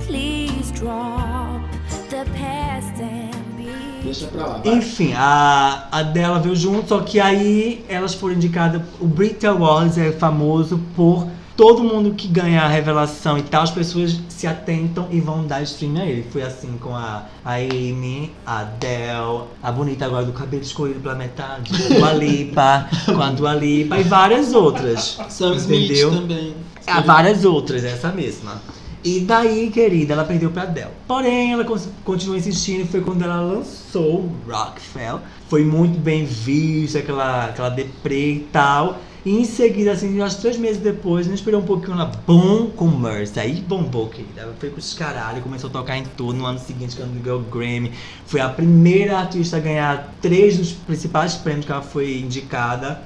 [0.07, 1.63] please drop
[2.11, 3.69] the past and be.
[4.05, 4.59] Deixa pra lá.
[4.59, 4.75] vai.
[4.75, 8.83] Enfim, a, a dela veio junto, só que aí elas foram indicadas.
[9.01, 11.27] O Brit Awards é famoso por
[11.59, 15.61] todo mundo que ganha a revelação e tal, as pessoas se atentam e vão dar
[15.65, 16.25] stream a ele.
[16.31, 21.17] Foi assim com a, a Amy, a Adele, a bonita agora do cabelo escolhido pela
[21.17, 25.19] metade, Dua Lipa, com a Dua Lipa e várias outras.
[25.29, 26.13] Sam Smith entendeu?
[26.13, 26.55] também.
[26.87, 28.63] Há várias outras, essa mesma.
[29.03, 30.91] E daí, querida, ela perdeu pra Adele.
[31.09, 31.65] Porém, ela
[32.05, 35.21] continuou insistindo e foi quando ela lançou Rockfell.
[35.49, 39.01] Foi muito bem vista, aquela, aquela deprê e tal.
[39.29, 42.69] E em seguida, assim, acho que três meses depois, não esperou um pouquinho, ela bom
[42.71, 43.39] com Mercy.
[43.39, 44.41] Aí bombou, querida.
[44.41, 46.33] Ela foi com os caralho, começou a tocar em tudo.
[46.39, 47.93] No ano seguinte, quando ganhou o Grammy,
[48.25, 53.03] foi a primeira artista a ganhar três dos principais prêmios que ela foi indicada.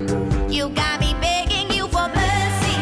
[0.49, 2.79] You got me begging you for mercy.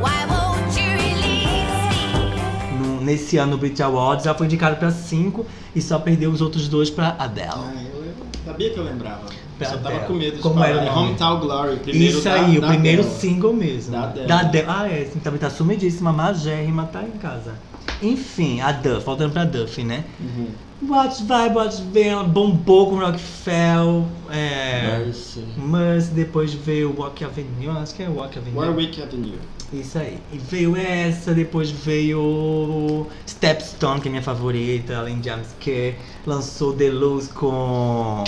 [0.00, 2.78] Why won't you release me?
[2.78, 6.40] No- nesse ano no Brit Awards, ela foi indicada pra cinco e só perdeu os
[6.40, 7.48] outros dois pra Adele.
[7.50, 8.12] Ah, eu, eu
[8.46, 9.41] sabia que eu lembrava.
[9.62, 10.68] Eu só tava com medo de Como falar.
[10.68, 10.92] era?
[10.92, 13.92] Hometown Glory, primeiro Isso da- aí, da o primeiro single mesmo.
[13.92, 14.26] Da Adele.
[14.26, 14.64] Da Adele.
[14.68, 17.54] Ah, é, assim, também tá sumidíssima, magérrima, tá em casa.
[18.00, 20.04] Enfim, a Duff, voltando pra Duff, né?
[20.20, 20.48] Uhum.
[20.88, 24.98] Watch vai, Watch vem, ela bombou com Rockfell, é...
[25.04, 25.44] Mercy.
[25.56, 28.56] Mercy, depois veio Walk Avenue, acho que é Walk Avenue.
[28.58, 29.38] Warwick Avenue.
[29.72, 30.18] Isso aí.
[30.32, 35.94] E veio essa, depois veio Stepstone, que é minha favorita, além de James Kerr.
[36.26, 38.22] Lançou The Luz com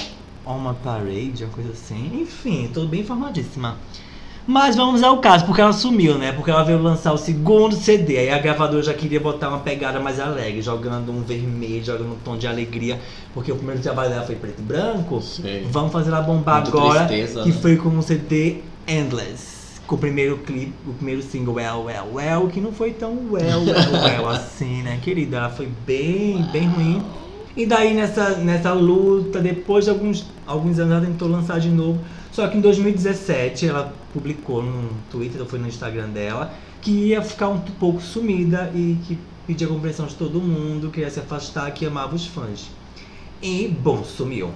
[0.46, 2.20] On My Parade, uma coisa assim.
[2.22, 3.76] Enfim, tô bem informadíssima.
[4.46, 6.30] Mas vamos ao caso, porque ela sumiu, né?
[6.32, 8.18] Porque ela veio lançar o segundo CD.
[8.18, 12.18] Aí a gravadora já queria botar uma pegada mais alegre, jogando um vermelho, jogando um
[12.22, 13.00] tom de alegria.
[13.32, 15.22] Porque o primeiro trabalho dela foi preto e branco.
[15.22, 15.66] Sei.
[15.70, 17.06] Vamos fazer ela bombar Muito agora.
[17.06, 17.58] tristeza, que né?
[17.60, 19.54] foi com o CD Endless.
[19.86, 23.64] Com o primeiro clipe, o primeiro single Well, Well, Well, que não foi tão well,
[23.64, 25.38] well, well assim, né, querida?
[25.38, 27.02] Ela foi bem, bem ruim.
[27.56, 32.00] E daí nessa, nessa luta, depois de alguns, alguns anos, ela tentou lançar de novo.
[32.32, 37.22] Só que em 2017 ela publicou no Twitter, ou foi no Instagram dela, que ia
[37.22, 41.86] ficar um pouco sumida e que pedia compreensão de todo mundo, queria se afastar, que
[41.86, 42.70] amava os fãs.
[43.40, 44.50] E, bom, sumiu.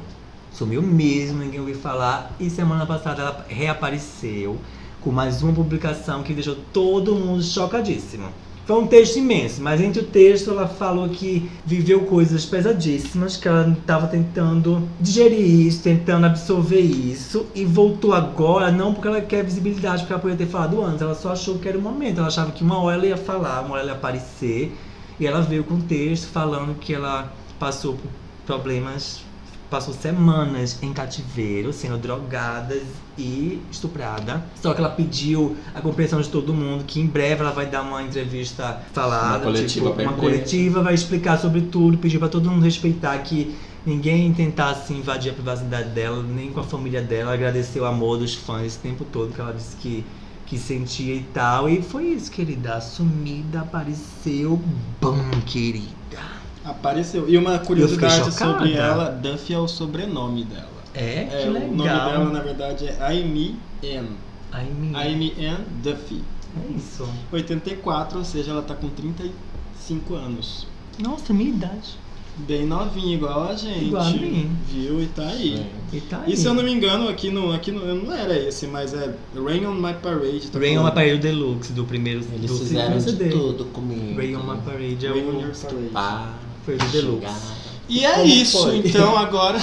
[0.51, 2.35] Sumiu mesmo, ninguém ouviu falar.
[2.41, 4.59] E semana passada ela reapareceu
[5.01, 8.29] com mais uma publicação que deixou todo mundo chocadíssimo.
[8.69, 13.49] Foi um texto imenso, mas entre o texto ela falou que viveu coisas pesadíssimas, que
[13.49, 19.43] ela estava tentando digerir isso, tentando absorver isso, e voltou agora, não porque ela quer
[19.43, 22.27] visibilidade, porque ela poderia ter falado antes, ela só achou que era o momento, ela
[22.27, 24.77] achava que uma hora ela ia falar, uma hora ela ia aparecer,
[25.19, 28.11] e ela veio com um texto falando que ela passou por
[28.45, 29.23] problemas
[29.71, 32.77] passou semanas em cativeiro, sendo drogada
[33.17, 34.45] e estuprada.
[34.61, 37.83] Só que ela pediu a compreensão de todo mundo que em breve ela vai dar
[37.83, 42.51] uma entrevista falada, Uma coletiva tipo, uma coletiva, vai explicar sobre tudo, pediu pra todo
[42.51, 43.55] mundo respeitar que
[43.85, 47.35] ninguém tentasse invadir a privacidade dela, nem com a família dela.
[47.35, 50.05] Agradeceu o amor dos fãs esse tempo todo que ela disse que
[50.49, 51.69] que sentia e tal.
[51.69, 52.77] E foi isso, querida.
[52.77, 54.59] A sumida apareceu.
[54.99, 56.38] Bom, querida.
[56.69, 57.29] Apareceu.
[57.29, 60.69] E uma curiosidade sobre ela, Duffy é o sobrenome dela.
[60.95, 61.69] É, que É, legal.
[61.69, 64.07] o nome dela, na verdade, é Amy Ann.
[64.79, 64.99] Minha.
[64.99, 66.23] Amy Ann Duffy.
[66.57, 67.09] É isso.
[67.33, 70.67] 84, ou seja, ela tá com 35 anos.
[70.99, 71.97] Nossa, minha idade.
[72.47, 73.87] Bem novinha, igual a gente.
[73.87, 74.57] Igual a mim.
[74.69, 75.03] Viu?
[75.03, 75.67] E tá aí.
[75.93, 76.33] E tá aí.
[76.33, 77.85] E se eu não me engano, aqui no, aqui no.
[77.95, 80.49] Não era esse, mas é Rain on My Parade.
[80.49, 80.93] Tá Rain on My.
[80.93, 84.17] Parade Deluxe, do primeiro Eles do fizeram de tudo comigo.
[84.17, 85.41] Rain on My Parade é Rain on o...
[85.41, 85.89] Your Parade.
[85.93, 86.35] Pá,
[87.89, 88.79] E é Como isso, foi?
[88.85, 89.59] então agora.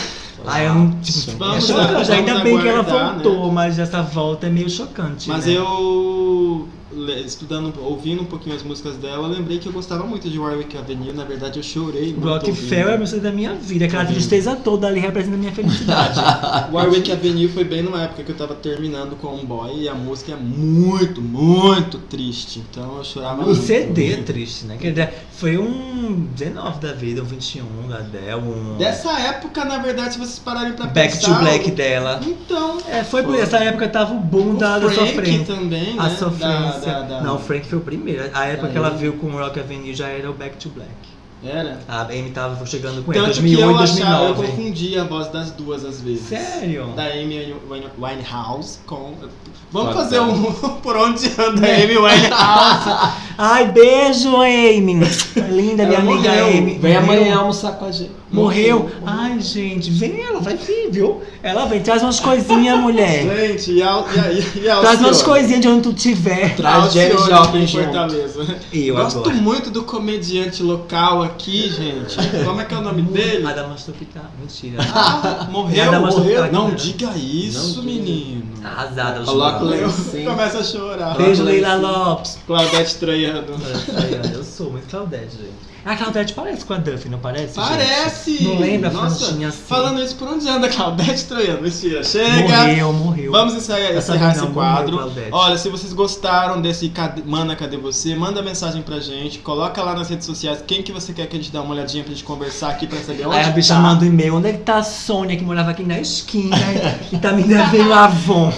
[0.45, 0.91] Ah, eu não.
[1.01, 1.93] Tipo, Vamos é lá, chocante.
[1.93, 5.29] vamos Ainda bem que ela aguardar, voltou, mas essa volta é meio chocante.
[5.29, 5.53] Mas né?
[5.53, 6.67] eu,
[7.25, 10.77] estudando, ouvindo um pouquinho as músicas dela, eu lembrei que eu gostava muito de Warwick
[10.77, 11.11] Avenue.
[11.13, 12.27] Na verdade, eu chorei muito.
[12.27, 13.85] Rockefeller é a música da minha vida.
[13.85, 14.15] Aquela Ouvindo.
[14.15, 16.19] tristeza toda ali representa a minha felicidade.
[16.71, 19.93] Warwick Avenue foi bem numa época que eu tava terminando com um boy e a
[19.93, 22.63] música é muito, muito triste.
[22.69, 23.61] Então eu chorava o muito.
[23.61, 24.77] CD é triste, né?
[25.31, 28.77] Foi um 19 da vida, um 21 da Adele, um.
[28.77, 31.33] Dessa época, na verdade, se vocês pararem pra Back pensar...
[31.37, 32.19] to Black dela.
[32.25, 33.41] Então, É, foi por Foi.
[33.41, 35.45] essa época tava o boom o da, da sofrência.
[35.55, 35.95] também, né?
[35.97, 36.79] A sofrência.
[36.81, 38.23] Da- da- da- Não, o Frank foi o primeiro.
[38.33, 38.97] A época Da que ela Amy.
[38.97, 40.89] veio com o Rock Avenue já era o Back to Black.
[41.43, 41.79] Era.
[41.87, 44.47] A Amy tava chegando com ele, Tanto 2008 que eu achava, eu 2009.
[44.47, 46.27] confundia a voz das duas às vezes.
[46.27, 46.87] Sério?
[46.95, 49.13] Da Amy Wine- Winehouse com...
[49.71, 50.21] Vamos Pode fazer ser.
[50.21, 53.13] um por onde anda a Amy Winehouse.
[53.37, 54.95] Ai, beijo, Amy.
[55.51, 56.47] Linda, minha Ela amiga morreu.
[56.47, 56.77] Amy.
[56.79, 58.11] Vem amanhã almoçar com a gente.
[58.35, 58.89] Morreu?
[59.05, 61.21] Ai, gente, vem ela, vai vir, viu?
[61.41, 63.23] Ela vem, traz umas coisinhas, mulher.
[63.47, 66.55] Gente, e a, e a, e a Traz umas coisinhas de onde tu tiver.
[66.55, 67.83] Traz Alcione Joplin junto.
[67.85, 68.57] Fortaleza.
[68.73, 69.35] Eu Gosto agora.
[69.35, 72.17] muito do comediante local aqui, gente.
[72.43, 73.45] Como é que é o nome dele?
[73.47, 73.95] Adamastor.
[74.39, 74.83] Mentira.
[74.95, 76.51] Ah, morreu, Adamastor morreu.
[76.51, 78.43] Não diga isso, Não menino.
[78.63, 79.23] Arrasada.
[79.23, 79.87] Coloca o Leila.
[79.87, 80.29] lencinho.
[80.29, 81.17] Começa a chorar.
[81.17, 82.37] Beijo, Leila Lopes.
[82.45, 83.45] Claudete Troiano.
[84.33, 85.74] Eu sou muito Claudete, gente.
[85.85, 87.53] A Claudete parece com a Duffy, não parece?
[87.53, 88.31] Parece!
[88.39, 88.43] Gente?
[88.43, 89.51] Não lembra a Nossa, assim?
[89.51, 91.61] Falando isso, por onde anda Claudete Troiano?
[91.61, 92.41] Mentira, chega!
[92.41, 93.31] Morreu, morreu.
[93.31, 94.97] Vamos encerrar, esse morreu, quadro.
[94.97, 95.29] Claudete.
[95.31, 98.15] Olha, se vocês gostaram desse Cadê- Mana, Cadê Você?
[98.15, 101.39] Manda mensagem pra gente, coloca lá nas redes sociais quem que você quer que a
[101.39, 103.79] gente dê uma olhadinha pra gente conversar aqui pra saber onde Aí a bicha tá.
[103.79, 104.35] manda um e-mail.
[104.37, 106.57] Onde é que tá a Sônia, que morava aqui na esquina
[107.13, 108.51] e tá me devendo Avon?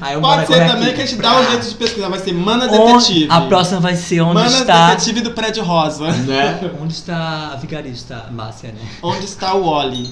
[0.00, 0.94] Aí eu Pode ser também aqui.
[0.96, 3.26] que a gente dá um jeito de pesquisar, vai ser Mana Onde- Detetive.
[3.30, 4.90] A próxima vai ser onde Mana está...
[4.90, 6.06] Detetive do Prédio Rosa.
[6.32, 6.70] Né?
[6.80, 8.80] Onde está a vigarista Márcia, né?
[9.02, 10.10] Onde está o Wally?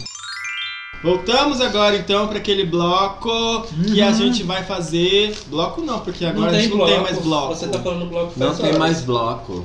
[1.02, 5.34] Voltamos agora então para aquele bloco que a gente vai fazer.
[5.46, 7.54] Bloco não, porque agora a gente não tem mais bloco.
[7.54, 8.78] Você tá falando bloco Não faz tem horas.
[8.78, 9.64] mais bloco.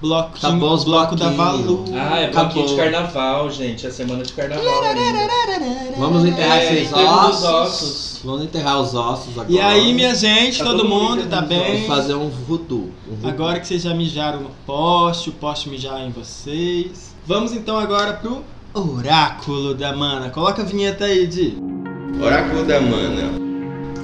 [0.00, 1.30] Bloquinho, Acabou os bloco da.
[1.30, 1.84] Valu.
[1.94, 2.52] Ah, é Acabou.
[2.52, 3.86] bloquinho de carnaval, gente.
[3.86, 5.94] É semana de carnaval ainda.
[5.96, 7.44] Vamos enterrar É, esses ossos.
[7.44, 8.20] ossos.
[8.22, 9.50] Vamos enterrar os ossos agora.
[9.50, 11.72] E aí, minha gente, Tá todo todo mundo mundo tá bem?
[11.72, 12.90] Vamos fazer um voodoo.
[13.10, 13.30] Um voodoo.
[13.30, 17.14] Agora que vocês já mijaram no poste, o poste mijar em vocês.
[17.26, 18.44] Vamos então agora pro
[18.74, 20.28] Oráculo da Mana.
[20.28, 21.56] Coloca a vinheta aí, Di.
[22.22, 23.46] Oráculo da Mana.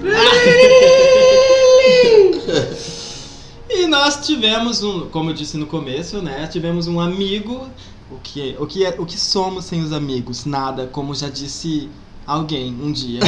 [3.82, 6.46] E nós tivemos um, como eu disse no começo, né?
[6.46, 7.68] Tivemos um amigo.
[8.12, 10.44] O que, o que, é, o que somos sem os amigos?
[10.44, 11.88] Nada, como já disse
[12.24, 13.18] alguém um dia.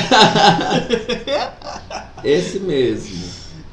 [2.23, 3.25] Esse mesmo.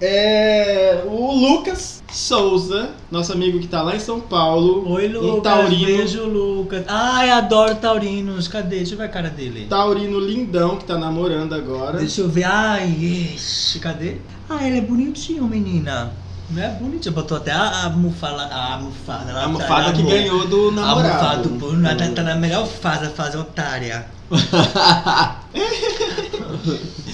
[0.02, 4.90] É o Lucas Souza, nosso amigo que tá lá em São Paulo.
[4.94, 5.44] Oi, Um Lucas.
[5.44, 5.86] taurino.
[5.86, 6.84] Beijo, Lucas.
[6.88, 8.48] Ai, adoro taurinos.
[8.48, 8.78] Cadê?
[8.78, 9.68] Deixa eu ver a cara dele.
[9.70, 12.00] Taurino lindão que tá namorando agora.
[12.00, 12.46] Deixa eu ver.
[12.46, 14.16] Ai, ixi, cadê?
[14.50, 16.12] Ah, ele é bonitinho, menina.
[16.52, 17.14] Não é bonitinho.
[17.16, 18.44] Botou até a, a almofada.
[18.44, 20.12] A almofada A atrás, almofada que amor.
[20.12, 21.50] ganhou do A almofada namorado.
[21.50, 24.06] do Bruno tá, tá na melhor fase, a fase otária.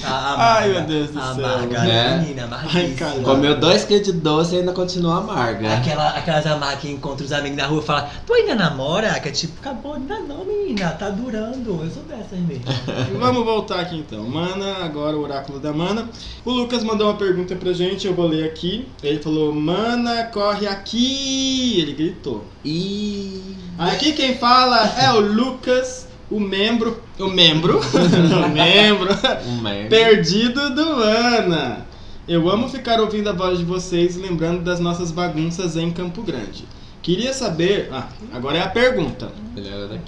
[0.03, 1.45] A Ai, meu Deus do a céu.
[1.45, 2.17] Amarga, Né?
[2.19, 3.09] menina, amarguíssima.
[3.09, 3.21] Ai.
[3.23, 5.73] Comeu dois quilos de doce e ainda continua amarga.
[5.73, 9.19] Aquela, aquelas amargas que encontra os amigos na rua e fala, tu ainda namora?
[9.19, 11.81] Que é tipo, acabou, ainda não, menina, tá durando.
[11.83, 12.63] Eu sou dessas mesmo.
[13.19, 14.23] Vamos voltar aqui então.
[14.23, 16.07] Mana, agora o oráculo da Mana.
[16.45, 18.87] O Lucas mandou uma pergunta pra gente, eu vou ler aqui.
[19.03, 21.79] Ele falou: Mana, corre aqui!
[21.81, 22.45] Ele gritou.
[22.63, 23.41] E
[23.77, 27.01] Aqui quem fala é o Lucas, o membro.
[27.19, 27.79] O membro.
[27.83, 29.09] o membro.
[29.47, 29.89] um merda.
[29.89, 31.85] Perdido do Mana.
[32.27, 36.21] Eu amo ficar ouvindo a voz de vocês e lembrando das nossas bagunças em Campo
[36.21, 36.65] Grande.
[37.01, 37.87] Queria saber.
[37.89, 39.31] Ah, agora é a pergunta.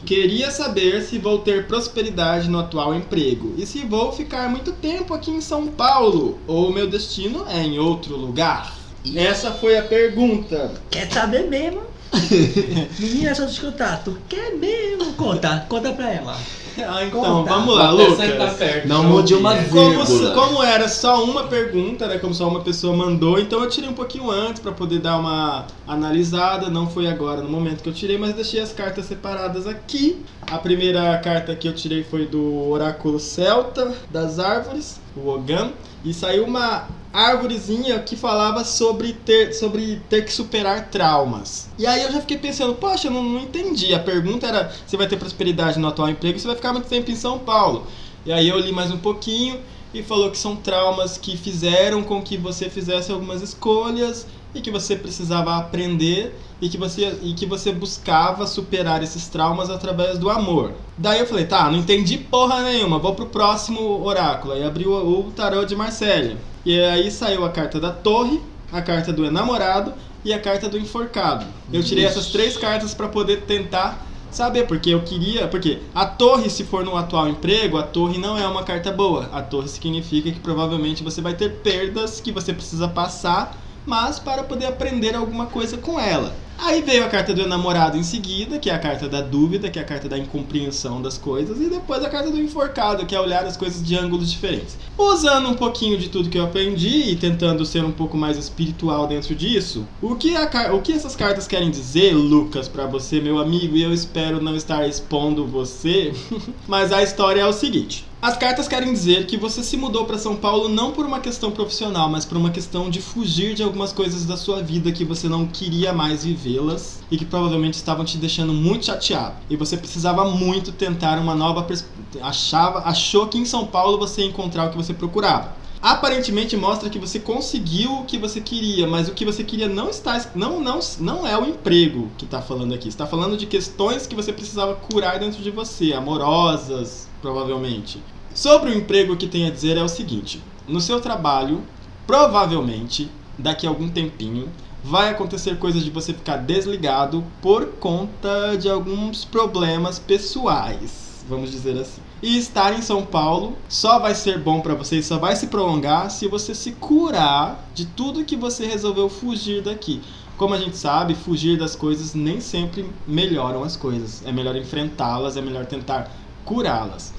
[0.06, 5.14] Queria saber se vou ter prosperidade no atual emprego e se vou ficar muito tempo
[5.14, 8.76] aqui em São Paulo ou meu destino é em outro lugar.
[9.16, 10.74] Essa foi a pergunta.
[10.92, 11.84] Quer saber mesmo?
[13.00, 14.04] Menina, eu te escutar.
[14.04, 15.14] Tu quer mesmo?
[15.14, 16.36] Conta, conta pra ela.
[16.78, 17.50] Ah, então, Conta.
[17.50, 18.54] vamos lá, Lucas.
[18.58, 20.32] perto Não mude uma Como, vírgula.
[20.34, 22.18] como era só uma pergunta, né?
[22.18, 25.66] Como só uma pessoa mandou, então eu tirei um pouquinho antes pra poder dar uma
[25.88, 26.70] analisada.
[26.70, 30.24] Não foi agora no momento que eu tirei, mas deixei as cartas separadas aqui.
[30.50, 35.72] A primeira carta que eu tirei foi do Oráculo Celta das Árvores, o Ogan,
[36.06, 41.70] e saiu uma árvorezinha que falava sobre ter, sobre ter que superar traumas.
[41.78, 43.94] E aí eu já fiquei pensando, poxa, eu não, não entendi.
[43.94, 46.88] A pergunta era se vai ter prosperidade no atual emprego e se vai ficar muito
[46.88, 47.88] tempo em São Paulo.
[48.26, 49.60] E aí eu li mais um pouquinho
[49.94, 54.72] e falou que são traumas que fizeram com que você fizesse algumas escolhas e que
[54.72, 60.30] você precisava aprender e que você, e que você buscava superar esses traumas através do
[60.30, 60.74] amor.
[60.98, 64.54] Daí eu falei, tá, não entendi porra nenhuma, vou pro próximo oráculo.
[64.54, 66.38] Aí abri o, o tarô de Marcélia.
[66.70, 68.40] E aí saiu a carta da torre,
[68.72, 69.92] a carta do enamorado
[70.24, 71.44] e a carta do enforcado.
[71.74, 75.48] Eu tirei essas três cartas para poder tentar saber, porque eu queria.
[75.48, 79.32] Porque a torre, se for no atual emprego, a torre não é uma carta boa.
[79.34, 84.44] A torre significa que provavelmente você vai ter perdas que você precisa passar, mas para
[84.44, 86.36] poder aprender alguma coisa com ela.
[86.62, 89.80] Aí veio a carta do enamorado em seguida, que é a carta da dúvida, que
[89.80, 93.20] é a carta da incompreensão das coisas, e depois a carta do enforcado, que é
[93.20, 94.78] olhar as coisas de ângulos diferentes.
[94.98, 99.08] Usando um pouquinho de tudo que eu aprendi e tentando ser um pouco mais espiritual
[99.08, 103.40] dentro disso, o que, a o que essas cartas querem dizer, Lucas, pra você, meu
[103.40, 106.14] amigo, e eu espero não estar expondo você,
[106.68, 108.06] mas a história é o seguinte.
[108.22, 111.52] As cartas querem dizer que você se mudou para São Paulo não por uma questão
[111.52, 115.30] profissional, mas por uma questão de fugir de algumas coisas da sua vida que você
[115.30, 119.36] não queria mais vivê-las e que provavelmente estavam te deixando muito chateado.
[119.50, 121.86] E você precisava muito tentar uma nova pers-
[122.22, 125.56] achava achou que em São Paulo você ia encontrar o que você procurava.
[125.82, 129.90] Aparentemente mostra que você conseguiu o que você queria, mas o que você queria não
[129.90, 132.90] está não não não é o emprego que está falando aqui.
[132.90, 138.04] Está falando de questões que você precisava curar dentro de você, amorosas, provavelmente.
[138.36, 141.64] Sobre o emprego, o que tem a dizer é o seguinte: no seu trabalho,
[142.06, 144.50] provavelmente, daqui a algum tempinho,
[144.84, 151.80] vai acontecer coisas de você ficar desligado por conta de alguns problemas pessoais, vamos dizer
[151.80, 152.02] assim.
[152.22, 156.12] E estar em São Paulo só vai ser bom pra você, só vai se prolongar
[156.12, 160.02] se você se curar de tudo que você resolveu fugir daqui.
[160.38, 164.22] Como a gente sabe, fugir das coisas nem sempre melhoram as coisas.
[164.26, 166.12] É melhor enfrentá-las, é melhor tentar
[166.44, 167.14] curá-las.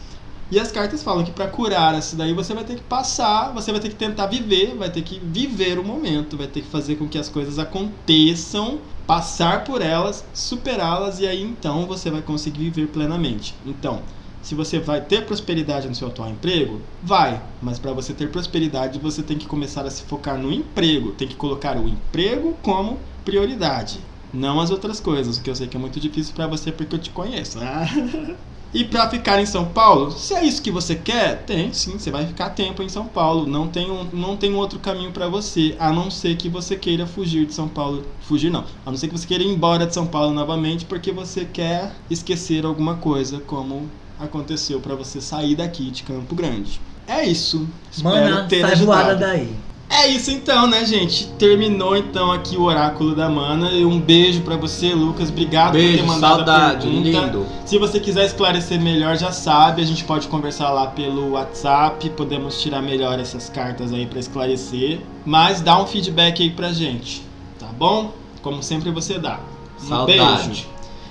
[0.51, 3.71] E as cartas falam que para curar isso daí você vai ter que passar, você
[3.71, 6.97] vai ter que tentar viver, vai ter que viver o momento, vai ter que fazer
[6.97, 12.69] com que as coisas aconteçam, passar por elas, superá-las e aí então você vai conseguir
[12.69, 13.55] viver plenamente.
[13.65, 14.03] Então,
[14.43, 18.99] se você vai ter prosperidade no seu atual emprego, vai, mas para você ter prosperidade
[18.99, 22.99] você tem que começar a se focar no emprego, tem que colocar o emprego como
[23.25, 24.01] prioridade.
[24.33, 26.95] Não as outras coisas, o que eu sei que é muito difícil pra você porque
[26.95, 27.59] eu te conheço.
[27.61, 27.87] Ah.
[28.73, 32.09] E pra ficar em São Paulo, se é isso que você quer, tem sim, você
[32.09, 33.45] vai ficar tempo em São Paulo.
[33.45, 37.05] Não tem um, não tem outro caminho pra você, a não ser que você queira
[37.05, 38.07] fugir de São Paulo.
[38.21, 41.11] Fugir não, a não ser que você queira ir embora de São Paulo novamente porque
[41.11, 43.91] você quer esquecer alguma coisa, como
[44.21, 46.81] aconteceu pra você sair daqui de Campo Grande.
[47.07, 47.67] É isso.
[47.91, 49.21] Espero Mana, ter sai voada ajudado.
[49.21, 49.49] daí.
[49.93, 51.27] É isso então, né, gente?
[51.37, 53.73] Terminou então aqui o oráculo da mana.
[53.73, 55.31] E um beijo pra você, Lucas.
[55.31, 57.09] Obrigado por Beijo, ter mandado saudade, a pergunta.
[57.27, 57.47] lindo.
[57.67, 62.63] Se você quiser esclarecer melhor, já sabe, a gente pode conversar lá pelo WhatsApp, podemos
[62.63, 67.23] tirar melhor essas cartas aí pra esclarecer, mas dá um feedback aí pra gente,
[67.59, 68.13] tá bom?
[68.43, 69.41] Como sempre você dá.
[69.83, 70.47] Um Saudade.
[70.47, 70.67] beijo.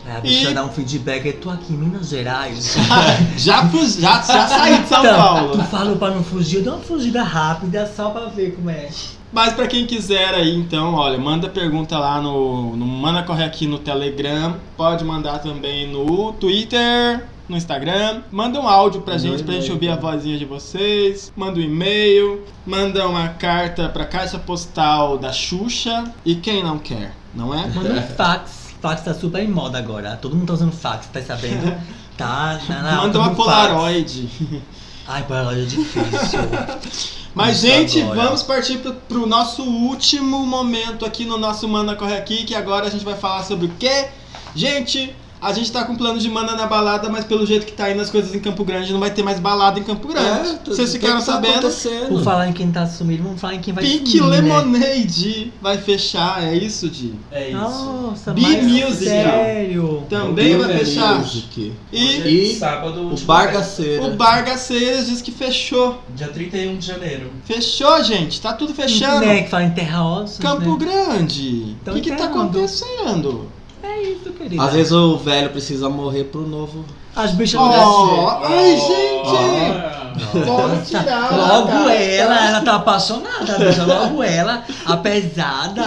[0.09, 2.75] É, a bicha E- dá um feedback, eu tô aqui em Minas Gerais.
[3.37, 5.51] Já, fu- já, já saí de São Então, Paulo.
[5.57, 8.89] Tu falou pra não fugir, eu dou uma fugida rápida só pra ver como é.
[9.31, 13.67] Mas pra quem quiser aí, então, olha, manda pergunta lá no, no Manda Corre aqui
[13.67, 18.21] no Telegram, pode mandar também no Twitter, no Instagram.
[18.31, 21.31] Manda um áudio pra gente, pra gente ouvir a vozinha de vocês.
[21.35, 26.05] Manda um e-mail, manda uma carta pra caixa postal da Xuxa.
[26.25, 27.67] E quem não quer, não é?
[27.67, 28.58] Manda um fax.
[28.81, 30.17] Fax tá super em moda agora.
[30.21, 31.71] Todo mundo tá usando fax, tá sabendo?
[32.17, 34.27] Tá, tá na Manda uma Polaroid.
[34.27, 34.61] fax.
[35.07, 36.39] Ai, Polaroid é difícil.
[37.35, 38.21] Mas, Isso gente, agora.
[38.23, 42.87] vamos partir pro, pro nosso último momento aqui no nosso Mana Corre Aqui, que agora
[42.87, 44.07] a gente vai falar sobre o quê?
[44.55, 47.89] Gente, a gente tá com plano de mana na balada, mas pelo jeito que tá
[47.91, 50.49] indo as coisas em Campo Grande, não vai ter mais balada em Campo Grande.
[50.49, 51.69] É, tudo- Vocês ficaram tá sabendo?
[52.09, 54.37] Por falar em quem tá sumido, vamos falar em quem vai Pink sumir, né?
[54.41, 57.13] Lemonade vai fechar, é isso, Di?
[57.31, 57.57] É isso.
[57.57, 59.05] Nossa, Be mas Music.
[59.05, 60.03] sério.
[60.09, 61.19] Também vai Be fechar.
[61.19, 61.73] Music.
[61.91, 64.03] E é E sábado, O último Bargaceira.
[64.03, 65.99] o Bargaceiras diz que fechou.
[66.15, 67.31] Dia 31 de janeiro.
[67.45, 69.25] Fechou, gente, tá tudo fechando.
[69.25, 70.85] Né, que fala em terra ossos, Campo né?
[70.85, 71.75] Grande.
[71.81, 73.47] Então o que que tá acontecendo?
[73.89, 74.63] É isso, querida.
[74.63, 76.85] Às vezes o velho precisa morrer pro novo.
[77.15, 78.87] As bichas Oh, ai, Oh.
[78.87, 79.99] gente!
[80.45, 81.31] Bora tirar.
[81.35, 81.93] Logo cara.
[81.93, 83.85] ela, ela tá apaixonada, bicha.
[83.85, 85.81] Logo ela, a pesada.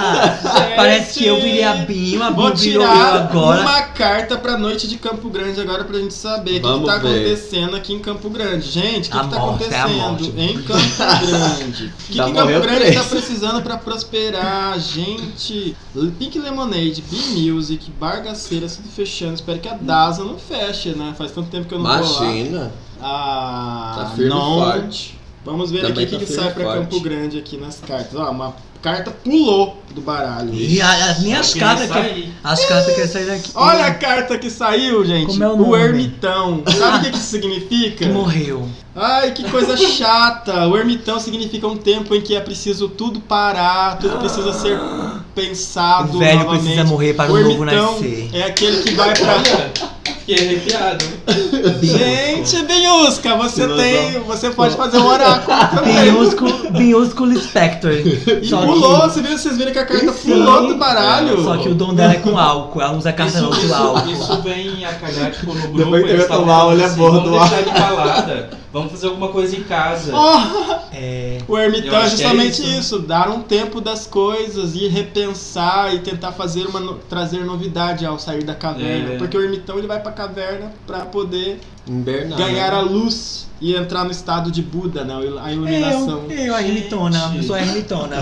[0.74, 3.60] Parece que eu virei a Binho, a Vou virou eu tirar agora.
[3.60, 6.86] uma carta pra noite de Campo Grande agora pra gente saber o que, que Vamos
[6.86, 7.08] tá ver.
[7.26, 8.68] acontecendo aqui em Campo Grande.
[8.68, 10.80] Gente, o que, A que tá morte, é a acontecendo em Campo
[11.26, 11.84] Grande?
[11.84, 12.94] O que, Já que Campo morreu Grande três.
[12.96, 14.78] tá precisando pra prosperar?
[14.80, 15.76] Gente,
[16.18, 19.34] Pink Lemonade, B-Music, Bargaceira, tudo fechando.
[19.34, 21.14] Espero que a DASA não feche, né?
[21.22, 22.24] Faz tanto tempo que eu não vou lá.
[22.24, 22.72] Imagina.
[23.00, 24.58] Ah, Tá firme não.
[24.58, 25.18] forte.
[25.44, 26.78] Vamos ver Também aqui o que, tá que firme sai e pra forte.
[26.78, 28.14] Campo Grande aqui nas cartas.
[28.14, 30.54] Ó, uma carta pulou do baralho.
[30.54, 32.32] E a- as minhas Sabe quem cartas que.
[32.44, 33.50] As cartas que saem daqui.
[33.54, 35.26] Olha a carta que saiu, gente.
[35.26, 35.82] Como é o o nome?
[35.82, 36.62] ermitão.
[36.78, 38.04] Sabe o que, que isso significa?
[38.06, 38.68] Que morreu.
[38.94, 40.68] Ai, que coisa chata.
[40.68, 44.78] O ermitão significa um tempo em que é preciso tudo parar, tudo precisa ser
[45.34, 46.62] pensado O velho novamente.
[46.62, 48.30] precisa morrer para o novo ermitão nascer.
[48.32, 49.42] É aquele que vai pra.
[50.04, 51.04] Fiquei arrepiado.
[51.82, 54.20] Gente, Binhusca, você tem.
[54.20, 55.94] Você pode fazer um oráculo também.
[56.12, 58.22] Binhusco, Binhusco Spectre.
[58.42, 60.30] E Só pulou, que- você viu, vocês viram que a carta Sim.
[60.32, 61.42] pulou do baralho.
[61.42, 62.80] Só que o dom dela é com álcool.
[62.80, 64.10] Ela usa carta Isso, não de álcool.
[64.12, 65.76] isso vem a calhar, tipo, no grupo.
[65.78, 69.54] Depois que eu tomar, olha a assim, borra vamos do deixar vamos fazer alguma coisa
[69.56, 70.12] em casa.
[70.14, 71.38] Oh, É.
[71.46, 72.78] o ermitão é é justamente isso.
[72.96, 72.98] isso.
[73.00, 78.42] dar um tempo das coisas e repensar e tentar fazer uma trazer novidade ao sair
[78.44, 79.14] da caverna.
[79.14, 79.16] É.
[79.18, 82.38] Porque o ermitão ele vai pra caverna pra poder Invernar.
[82.38, 85.14] ganhar a luz e entrar no estado de Buda, né?
[85.42, 86.24] A iluminação.
[86.28, 87.32] Eu, eu, a ermitona.
[87.34, 88.16] Eu sou a ermitona.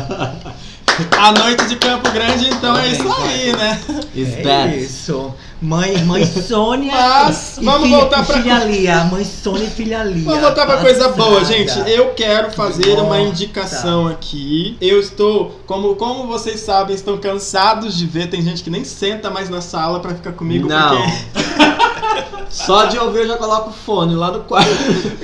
[1.19, 3.81] A noite de Campo Grande, então é isso aí, né?
[4.17, 4.79] É that?
[4.79, 5.33] isso.
[5.63, 6.93] Mãe, mãe Sônia.
[6.93, 9.05] Mas, e vamos filha, voltar e pra- filha Lia.
[9.05, 10.25] Mãe Sônia e filha Lia.
[10.25, 11.79] Vamos voltar pra coisa boa, gente.
[11.87, 13.21] Eu quero fazer uma Nossa.
[13.21, 14.77] indicação aqui.
[14.81, 18.29] Eu estou, como, como vocês sabem, estão cansados de ver.
[18.31, 20.97] Tem gente que nem senta mais na sala pra ficar comigo Não.
[20.97, 21.11] porque
[22.49, 24.71] Só de ouvir eu já coloco o fone lá no quarto.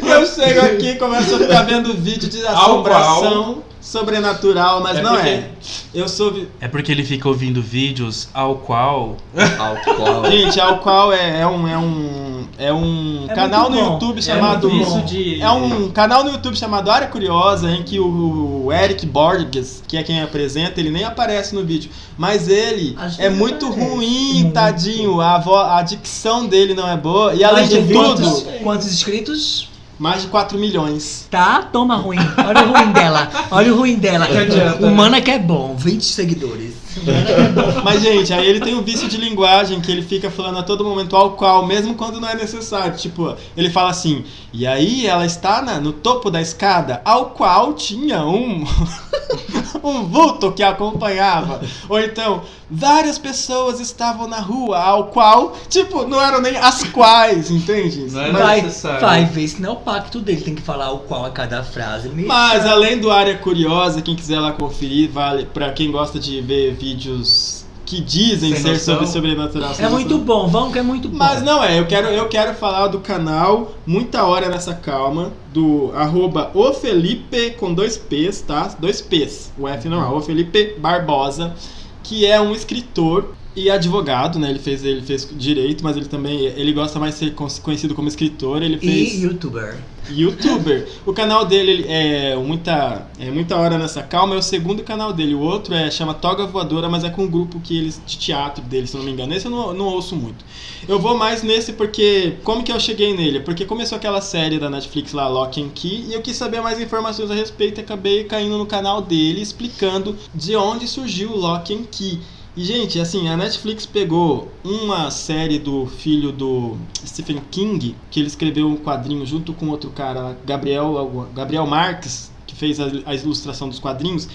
[0.00, 5.02] eu chego aqui e começo a ficar vendo vídeo de Ao assombração sobrenatural, mas É
[5.02, 5.50] não porque- é.
[5.94, 6.32] Eu sou.
[6.32, 9.16] vi- É porque ele fica ouvindo vídeos ao qual.
[9.58, 10.30] Álcool.
[10.30, 11.68] Gente, ao qual é, é um.
[11.68, 13.78] É um, é um É canal no.
[13.78, 14.68] YouTube É chamado.
[15.06, 15.40] de.
[15.40, 20.02] É um canal no YouTube chamado Área Curiosa, em que o Eric Borges, que é
[20.02, 21.90] quem apresenta, ele nem aparece no vídeo.
[22.18, 24.52] Mas ele Acho é muito ruim, Muito.
[24.52, 25.20] tadinho.
[25.20, 27.34] A, vo- a dicção dele não é boa.
[27.34, 29.68] E além Mas de tudo, Quantos, quantos inscritos?
[29.98, 31.26] Mais de 4 milhões.
[31.30, 32.18] Tá, toma ruim.
[32.46, 33.30] Olha o ruim dela.
[33.50, 34.26] Olha o ruim dela.
[34.26, 35.20] Que adianta, o né?
[35.20, 36.74] Que é bom, 20 seguidores.
[37.06, 37.82] É bom.
[37.84, 40.84] Mas, gente, aí ele tem um vício de linguagem que ele fica falando a todo
[40.84, 42.96] momento ao qual, mesmo quando não é necessário.
[42.96, 47.72] Tipo, ele fala assim, e aí ela está na- no topo da escada, ao qual
[47.74, 48.64] tinha um.
[49.84, 51.60] um vulto que a acompanhava.
[51.88, 57.50] Ou então, várias pessoas estavam na rua, ao qual, tipo, não eram nem as quais,
[57.50, 58.06] entende?
[58.10, 59.00] Não é Mas- Vai, necessário.
[59.00, 61.62] vai ver, se não é o pacto dele, tem que falar o qual a cada
[61.62, 62.08] frase.
[62.08, 66.40] Me Mas além do área curiosa, quem quiser lá conferir, vale pra quem gosta de
[66.40, 68.94] ver vídeos que dizem Sem ser noção.
[68.94, 69.72] sobre sobrenatural.
[69.78, 70.24] É muito noção.
[70.24, 71.16] bom, vamos que é muito bom.
[71.16, 75.92] Mas não é, eu quero, eu quero falar do canal Muita Hora Nessa Calma, do
[75.94, 78.74] arroba o Felipe com dois P's, tá?
[78.78, 81.54] Dois P's, o F normal, o Felipe Barbosa,
[82.02, 84.50] que é um escritor e advogado, né?
[84.50, 87.94] Ele fez, ele fez direito, mas ele também, ele gosta mais de ser con- conhecido
[87.94, 89.14] como escritor, ele fez...
[89.14, 89.76] E youtuber.
[90.10, 90.86] youtuber.
[91.06, 95.12] O canal dele ele é muita, é muita hora nessa calma, é o segundo canal
[95.12, 95.34] dele.
[95.34, 98.62] O outro é chama Toga Voadora, mas é com um grupo que eles de teatro
[98.62, 99.34] dele, se eu não me engano.
[99.34, 100.44] Esse eu não, não ouço muito.
[100.86, 103.40] Eu vou mais nesse porque como que eu cheguei nele?
[103.40, 106.78] Porque começou aquela série da Netflix lá, Lock and Key, e eu quis saber mais
[106.80, 111.74] informações a respeito e acabei caindo no canal dele explicando de onde surgiu o Lock
[111.74, 112.20] and Key.
[112.56, 118.28] E, gente, assim, a Netflix pegou uma série do filho do Stephen King, que ele
[118.28, 123.68] escreveu um quadrinho junto com outro cara, Gabriel, Gabriel Marques, que fez a, a ilustração
[123.68, 124.26] dos quadrinhos.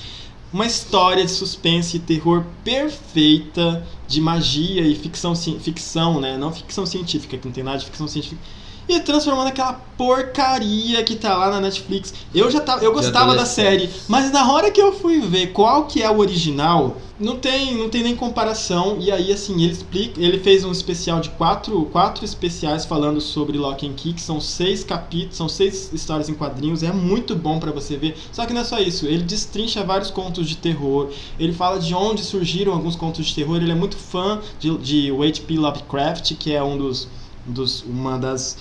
[0.53, 6.37] Uma história de suspense e terror perfeita, de magia e ficção, ficção, né?
[6.37, 8.41] Não ficção científica, que não tem nada de ficção científica.
[8.87, 12.13] E transformando aquela porcaria que tá lá na Netflix.
[12.33, 15.85] Eu já tava, eu gostava da série, mas na hora que eu fui ver qual
[15.85, 18.97] que é o original, não tem, não tem nem comparação.
[18.99, 23.57] E aí assim, ele explica, ele fez um especial de quatro, quatro especiais falando sobre
[23.57, 27.59] Lock and Key, que são seis capítulos, são seis histórias em quadrinhos, é muito bom
[27.59, 28.17] pra você ver.
[28.31, 31.09] Só que não é só isso, ele destrincha vários contos de terror,
[31.39, 35.11] ele fala de onde surgiram alguns contos de terror, ele é muito fã de, de
[35.11, 35.57] H.P.
[35.57, 37.07] Lovecraft, que é um dos,
[37.45, 38.57] dos uma das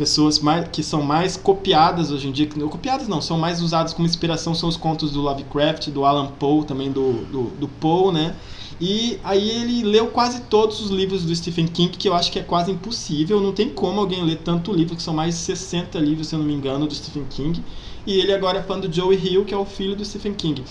[0.00, 3.92] pessoas mais, que são mais copiadas hoje em dia, que- copiadas não, são mais usadas
[3.92, 8.10] como inspiração são os contos do Lovecraft, do Alan Poe, também do, do, do Poe,
[8.10, 8.34] né?
[8.80, 12.38] E aí ele leu quase todos os livros do Stephen King, que eu acho que
[12.38, 15.98] é quase impossível, não tem como alguém ler tanto livro, que são mais de 60
[15.98, 17.62] livros, se eu não me engano, do Stephen King.
[18.06, 20.64] E ele agora é fã do Joey Hill, que é o filho do Stephen King.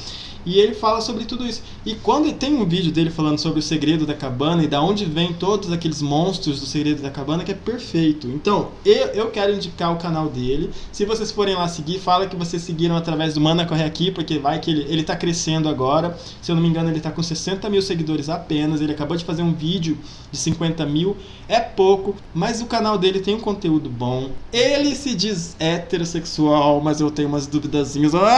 [0.46, 1.62] E ele fala sobre tudo isso.
[1.86, 5.06] E quando tem um vídeo dele falando sobre o segredo da cabana e da onde
[5.06, 8.28] vem todos aqueles monstros do segredo da cabana, que é perfeito.
[8.28, 10.70] Então, eu, eu quero indicar o canal dele.
[10.92, 14.40] Se vocês forem lá seguir, fala que vocês seguiram através do Mana Corre Aqui, porque
[14.40, 16.18] vai que ele, ele tá crescendo agora.
[16.42, 18.82] Se eu não me engano, ele tá com 60 mil seguidores apenas.
[18.82, 19.98] Ele acabou de fazer um vídeo
[20.32, 21.18] de 50 mil.
[21.48, 24.30] É pouco, mas o canal dele tem um conteúdo bom.
[24.52, 28.14] Ele se diz heterossexual, mas eu tenho umas duvidazinhas.
[28.22, 28.38] Ah,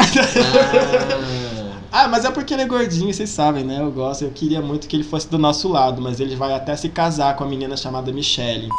[2.07, 3.81] mas é porque ele é gordinho, vocês sabem, né?
[3.81, 6.75] Eu gosto, eu queria muito que ele fosse do nosso lado, mas ele vai até
[6.75, 8.69] se casar com a menina chamada Michelle.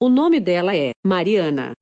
[0.00, 1.72] O nome dela é Mariana.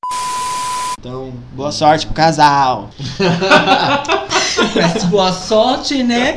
[0.99, 2.91] Então, boa sorte pro casal.
[4.74, 6.36] Peço boa sorte, né?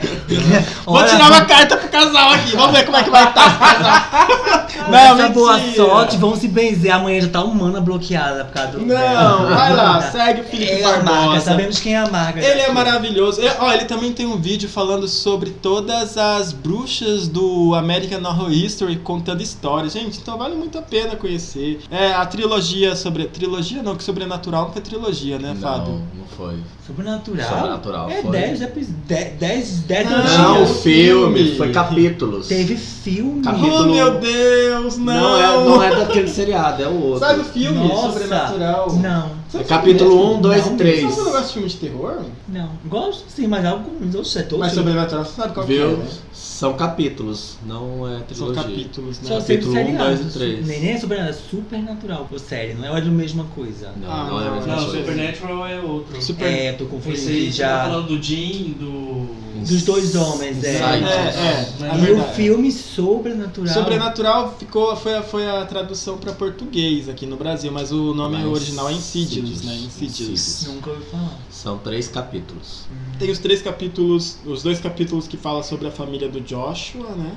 [0.86, 3.48] Vou Olha, tirar uma carta pro casal aqui, vamos ver como é que vai estar
[3.48, 5.16] esse casal.
[5.16, 5.30] Mentira.
[5.30, 6.94] boa sorte, vão se benzer.
[6.94, 8.86] Amanhã já tá humana bloqueada por causa do.
[8.86, 11.42] Não, vai lá, segue o Felipe É Barbosa.
[11.42, 12.42] sabemos quem é a Marga.
[12.44, 13.42] Ele é maravilhoso.
[13.42, 18.52] E, ó, ele também tem um vídeo falando sobre todas as bruxas do American Horror
[18.52, 19.94] History contando histórias.
[19.94, 21.80] Gente, então vale muito a pena conhecer.
[21.90, 23.26] É, a trilogia sobre.
[23.26, 25.94] Trilogia não, que sobrenatural não foi trilogia, né, Fábio?
[25.94, 26.56] Não, não foi.
[26.86, 27.48] Sobrenatural?
[27.50, 28.32] Sobrenatural, É foi.
[28.32, 28.96] 10 episódios.
[29.40, 31.56] 10 10 Não, Não, o filme, filme.
[31.58, 32.48] foi capítulos.
[32.48, 33.42] Teve filme.
[33.42, 35.14] Capítulo- Oh, meu Deus, não!
[35.14, 37.20] Não é, não é daquele seriado, é o outro.
[37.20, 38.12] Sabe o filme Nossa.
[38.20, 38.94] Sobrenatural?
[38.94, 41.02] Não, É capítulo 1, 2 Não, e 3.
[41.02, 42.22] Sabe você não gosta de filme de terror?
[42.48, 42.70] não.
[42.86, 44.16] Gosto sim, mas alguns.
[44.16, 44.88] Oxe, é todo Mas filme.
[44.90, 45.98] Sobrenatural, você sabe qual que é, Viu?
[45.98, 46.08] né?
[46.34, 48.64] São capítulos, não é São trilogia.
[48.64, 49.30] capítulos, né?
[49.30, 50.04] Do Capítulo um, seriado.
[50.06, 50.68] dois e três.
[50.68, 52.28] Nem nem é sobrenatural, é supernatural.
[52.32, 53.92] Ou série, não é a mesma coisa.
[54.02, 55.00] Não, Ah, não é a não, mesma Não, coisa.
[55.00, 56.22] Supernatural é outro.
[56.22, 56.46] Super...
[56.46, 57.90] É, tô confundindo Esse já tá já.
[57.92, 59.44] falando do Jim, do.
[59.54, 60.68] Dos dois homens, é.
[60.68, 63.74] É, é, Não é é E o filme Sobrenatural.
[63.74, 68.38] Sobrenatural ficou, foi, a- foi a tradução para português aqui no Brasil, mas o nome
[68.38, 70.66] Mas original é Insidious, Insidious.
[70.68, 70.74] né?
[70.76, 71.38] Nunca ouvi falar.
[71.50, 72.86] São três capítulos.
[73.20, 77.36] Tem os três capítulos, os dois capítulos que falam sobre a família do Joshua, né?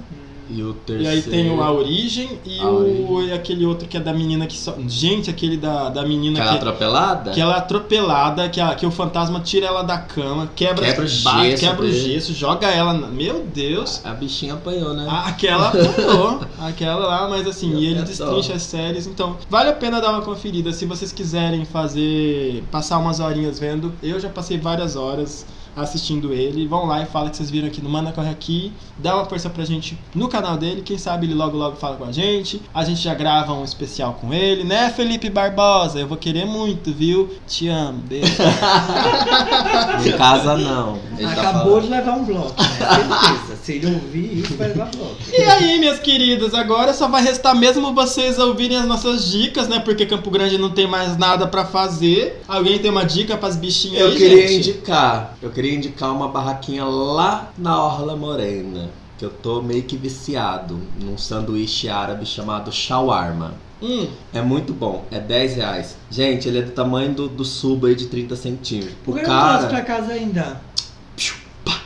[0.49, 1.11] E o E terceiro.
[1.11, 3.29] aí tem o A Origem e A o Origem.
[3.29, 4.75] e aquele outro que é da menina que só.
[4.87, 6.49] Gente, aquele da, da menina que.
[6.49, 7.31] atropelada?
[7.33, 11.05] Que ela é atropelada, que, a, que o fantasma tira ela da cama, quebra, Quebra
[11.05, 12.93] o bate, gesso quebra o gesso, joga ela.
[12.93, 14.01] na- Meu Deus!
[14.05, 15.07] A bichinha apanhou, né?
[15.27, 19.73] Aquela pulou, aquela lá, mas assim, Meu e ele destrincha as séries, então vale a
[19.73, 20.73] pena dar uma conferida.
[20.73, 25.45] Se vocês quiserem fazer, passar umas horinhas vendo, eu já passei várias horas.
[25.77, 26.67] Assistindo ele.
[26.67, 28.73] Vão lá e fala que vocês viram aqui no Mana Corre Aqui.
[28.99, 30.83] Dá uma força pra gente no canal dele.
[30.83, 32.61] Quem sabe ele logo logo fala com a gente.
[32.75, 35.99] A gente já grava um especial com ele, né, Felipe Barbosa?
[36.01, 37.31] Eu vou querer muito, viu?
[37.47, 37.99] Te amo.
[38.07, 38.33] Beijo.
[40.07, 40.99] Em casa não.
[41.19, 41.83] Ele tá Acabou falando.
[41.85, 42.69] de levar um bloco, né?
[42.79, 43.57] Certeza.
[43.63, 45.17] Se ele ouvir isso, vai levar bloco.
[45.33, 49.81] E aí, minhas queridas, agora só vai restar mesmo vocês ouvirem as nossas dicas, né?
[49.81, 52.43] Porque Campo Grande não tem mais nada pra fazer.
[52.47, 54.71] Alguém tem uma dica pras bichinhas Eu aí, queria gente?
[54.71, 55.37] indicar.
[55.43, 58.91] Eu queria indicar uma barraquinha lá na Orla Morena.
[59.19, 63.55] Que eu tô meio que viciado num sanduíche árabe chamado shawarma.
[63.83, 65.97] Hum, É muito bom, é 10 reais.
[66.11, 68.95] Gente, ele é do tamanho do, do subo aí de 30 centímetros.
[68.95, 70.61] O Por que não trouxe cara, pra casa ainda?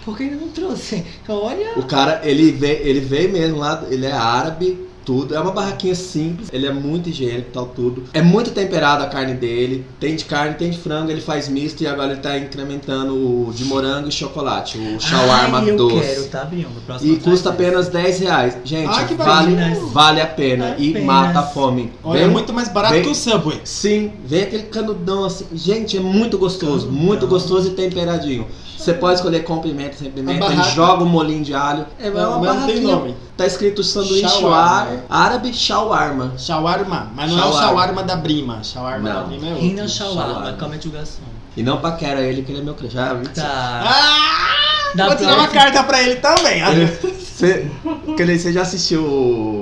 [0.05, 1.05] Por que ainda não trouxe?
[1.29, 1.73] Olha.
[1.77, 5.35] o cara, ele veio, ele veio mesmo lá, ele é árabe, tudo.
[5.35, 8.05] É uma barraquinha simples, ele é muito higiênico, tal, tudo.
[8.13, 9.85] É muito temperado a carne dele.
[9.99, 13.53] Tem de carne, tem de frango, ele faz misto e agora ele tá incrementando o
[13.53, 16.01] de morango e chocolate, o shawarma Ai, eu doce.
[16.01, 16.49] quero, tá?
[16.87, 18.57] Próximo E custa apenas 10 reais.
[18.65, 19.57] Gente, Ai, vale,
[19.93, 20.77] vale a pena.
[20.79, 21.05] E Apenas.
[21.07, 21.91] mata a fome.
[22.05, 23.61] olha, é Vem- muito mais barato vem- que o Subway.
[23.65, 25.45] Sim, vem aquele canudão assim.
[25.53, 26.87] Gente, é muito gostoso.
[26.87, 27.05] Canudão.
[27.05, 28.47] Muito gostoso e temperadinho.
[28.81, 30.47] Você pode escolher com pimenta, sem pimenta.
[30.47, 31.85] Ele joga um molinho de alho.
[31.99, 32.97] É, é uma mas não tem barraquinha.
[32.97, 33.17] nome.
[33.37, 34.57] Tá escrito sanduíche Shawarma.
[34.59, 36.33] ar- árabe shawarma.
[36.39, 37.69] Shawarma, mas não é o Shawarma.
[37.69, 38.65] shawarma da Brima.
[38.65, 39.21] Shawarma Não.
[39.21, 39.63] da Brima é outro.
[39.65, 40.53] Rina Shawarma, Shawarma.
[40.59, 41.23] come de garçom.
[41.57, 42.97] E não paquera ele, que ele é meu crush.
[42.99, 43.17] Ah.
[43.35, 43.83] Tá.
[43.85, 45.07] Ah!
[45.07, 46.61] Vou tirar uma carta pra ele também.
[46.63, 47.71] Ele- Você,
[48.17, 49.60] você já assistiu o-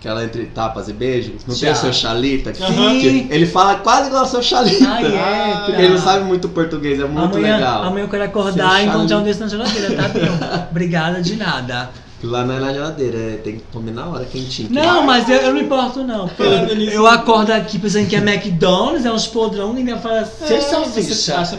[0.00, 1.44] aquela entre tapas e beijos?
[1.46, 2.52] Não tem o seu Chalita?
[2.52, 2.98] Que- Aham.
[2.98, 4.84] que ele fala quase igual ao seu Chalita.
[4.88, 7.82] Ah, é, Porque ele não sabe muito português, é muito amanhã, legal.
[7.84, 10.68] amanhã eu quero acordar Seu e encontrar um desse na geladeira, tá, Bianca?
[10.72, 11.90] Obrigada de nada.
[12.22, 14.68] Lá não é na geladeira, é- tem que comer na hora, quentinho.
[14.70, 16.28] Não, mas eu, eu não importo, não.
[16.28, 16.44] pô.
[16.44, 20.54] Falando nisso- Eu acordo aqui pensando que é McDonald's, é uns podrão, ninguém fala ser
[20.54, 21.36] É, Você salsicha.
[21.38, 21.58] acha,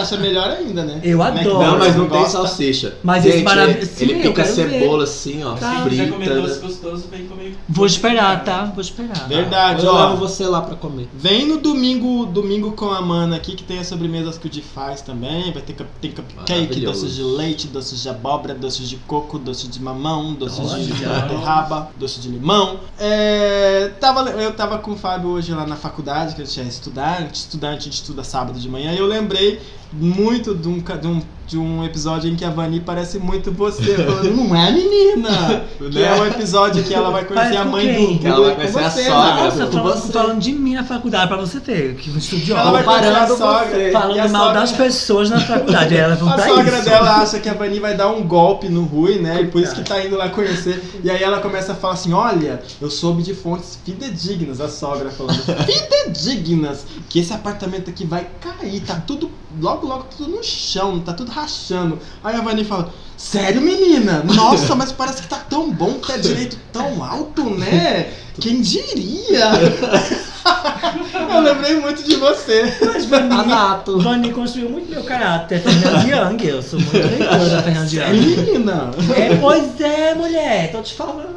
[0.00, 1.00] acha melhor ainda, né?
[1.02, 1.58] Eu adoro.
[1.62, 2.38] Não, mas não tem gosta.
[2.38, 2.94] salsicha.
[3.02, 5.84] Mas Gente, esse maravilhoso- ele, eu pica cebola assim, ó, Tá.
[5.84, 6.66] Se quiser comer doce frita.
[6.66, 7.56] gostoso, vem comer.
[7.68, 8.64] Vou esperar, tá?
[8.64, 9.28] Vou esperar.
[9.28, 10.06] Verdade, Eu ó.
[10.10, 11.08] levo você lá pra comer.
[11.14, 14.62] Vem no domingo, domingo com a Mana aqui, que tem as sobremesas que o Di
[14.62, 15.52] faz também.
[15.52, 19.80] Vai ter, tem cupcake, doces de leite, doces de abóbora, doces de coco, doces de
[19.82, 19.99] mamão,
[20.34, 21.20] doces de Olha.
[21.20, 22.80] beterraba, doce de limão.
[22.98, 26.64] É, tava, eu tava com o Fábio hoje lá na faculdade, que a gente é
[26.64, 29.60] estudante, estudante, a gente estuda sábado de manhã, e eu lembrei
[29.92, 33.96] muito de um, de um, de um episódio em que a Vani parece muito você,
[33.96, 35.64] falando, não é menina?
[35.90, 38.12] que é o episódio que ela vai conhecer a mãe quem?
[38.14, 39.10] do Que ela vai com conhecer a sogra.
[39.14, 39.44] Nath.
[39.44, 40.12] Nossa, com falando, você.
[40.12, 42.60] falando de mim na faculdade, pra você ver, que estudiosa.
[42.60, 43.66] Ela vai conhecer a sogra.
[43.68, 43.82] você.
[43.82, 45.96] e a Falando mal sogra- das pessoas na faculdade.
[45.96, 46.84] Ela vai A sogra isso.
[46.88, 49.40] dela acha que a Vani vai dar um golpe no Rui, né?
[49.42, 51.00] E por isso que tá indo lá conhecer.
[51.02, 55.10] E aí ela começa a falar assim: Olha, eu soube de fontes fidedignas, a sogra
[55.10, 59.30] falando, fidedignas, que esse apartamento aqui vai cair, tá tudo,
[59.60, 61.98] logo, logo, tudo no chão, tá tudo rachando.
[62.22, 64.22] Aí a Vani fala: Sério, menina?
[64.22, 68.12] Nossa, mas parece que tá tão bom, pé direito tão alto, né?
[68.38, 69.50] Quem diria?
[71.32, 72.72] eu lembrei muito de você.
[72.84, 73.98] Mas Vani, Anato.
[74.00, 75.60] Vani construiu muito meu caráter.
[75.62, 78.20] Fernanda Young, eu sou muito leitora da Fernanda É, Young.
[78.36, 78.90] menina?
[79.16, 81.30] É, pois é, mulher, tô te falando.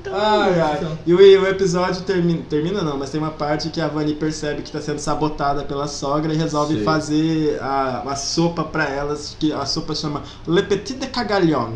[0.00, 0.78] Então, Ai, ai.
[0.82, 0.98] isso.
[1.06, 4.62] E o, o episódio termina, termina não, mas tem uma parte que a Vani percebe
[4.62, 6.84] que está sendo sabotada pela sogra e resolve Sim.
[6.84, 11.70] fazer a, a sopa pra elas, que a sopa chama Le Petit de Cagalhon.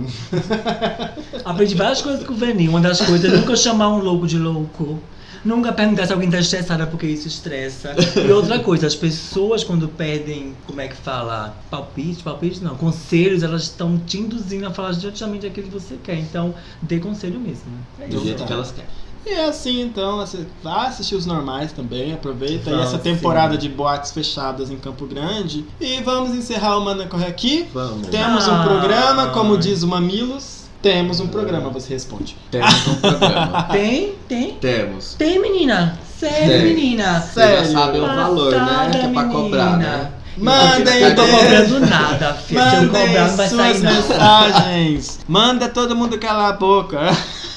[1.44, 2.68] Aprendi várias coisas com o Vani.
[2.68, 4.98] Uma das coisas é nunca chamar um louco de louco.
[5.44, 7.94] Nunca perguntar se alguém tá estressada porque isso estressa.
[8.16, 11.56] E outra coisa, as pessoas quando perdem, como é que fala?
[11.70, 16.18] Palpite, palpite não, conselhos, elas estão te induzindo a falar justamente aquilo que você quer.
[16.18, 17.70] Então, dê conselho mesmo.
[18.00, 18.24] É Do isso.
[18.24, 18.90] jeito que elas querem.
[19.26, 20.24] E é assim, então,
[20.62, 25.06] vá assistir os normais também, aproveita aí Vamos, essa temporada de boates fechadas em Campo
[25.06, 25.66] Grande.
[25.80, 27.68] E vamos encerrar o Mana Corre aqui.
[27.74, 28.08] Vamos.
[28.08, 28.66] Temos um Ai.
[28.66, 32.37] programa, como diz o Mamilos, temos um programa, você responde.
[32.51, 33.64] Temos um programa.
[33.72, 34.55] Tem, tem.
[34.55, 35.14] Temos.
[35.14, 35.99] Tem, menina.
[36.18, 36.62] Sério, Tem.
[36.74, 37.20] menina.
[37.20, 37.72] Você já Sério?
[37.72, 38.89] sabe o valor, né?
[38.93, 39.97] Que é pra cobrar, menina.
[39.97, 40.11] né?
[40.37, 42.70] Mandem Eu tô cobrando nada, filha.
[42.70, 45.20] Se eu cobrar, não vai suas sair mensagens.
[45.26, 47.01] Manda todo mundo calar a boca.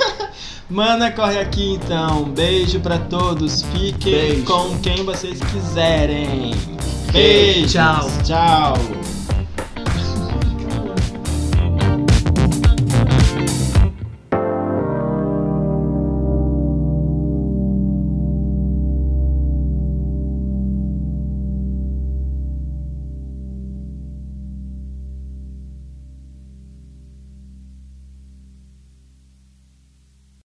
[0.67, 2.23] Mana corre aqui então.
[2.23, 3.61] Beijo pra todos.
[3.61, 4.43] Fiquem Beijo.
[4.45, 6.55] com quem vocês quiserem.
[7.11, 7.67] Beijo.
[7.73, 8.09] Tchau.
[8.23, 9.20] Tchau.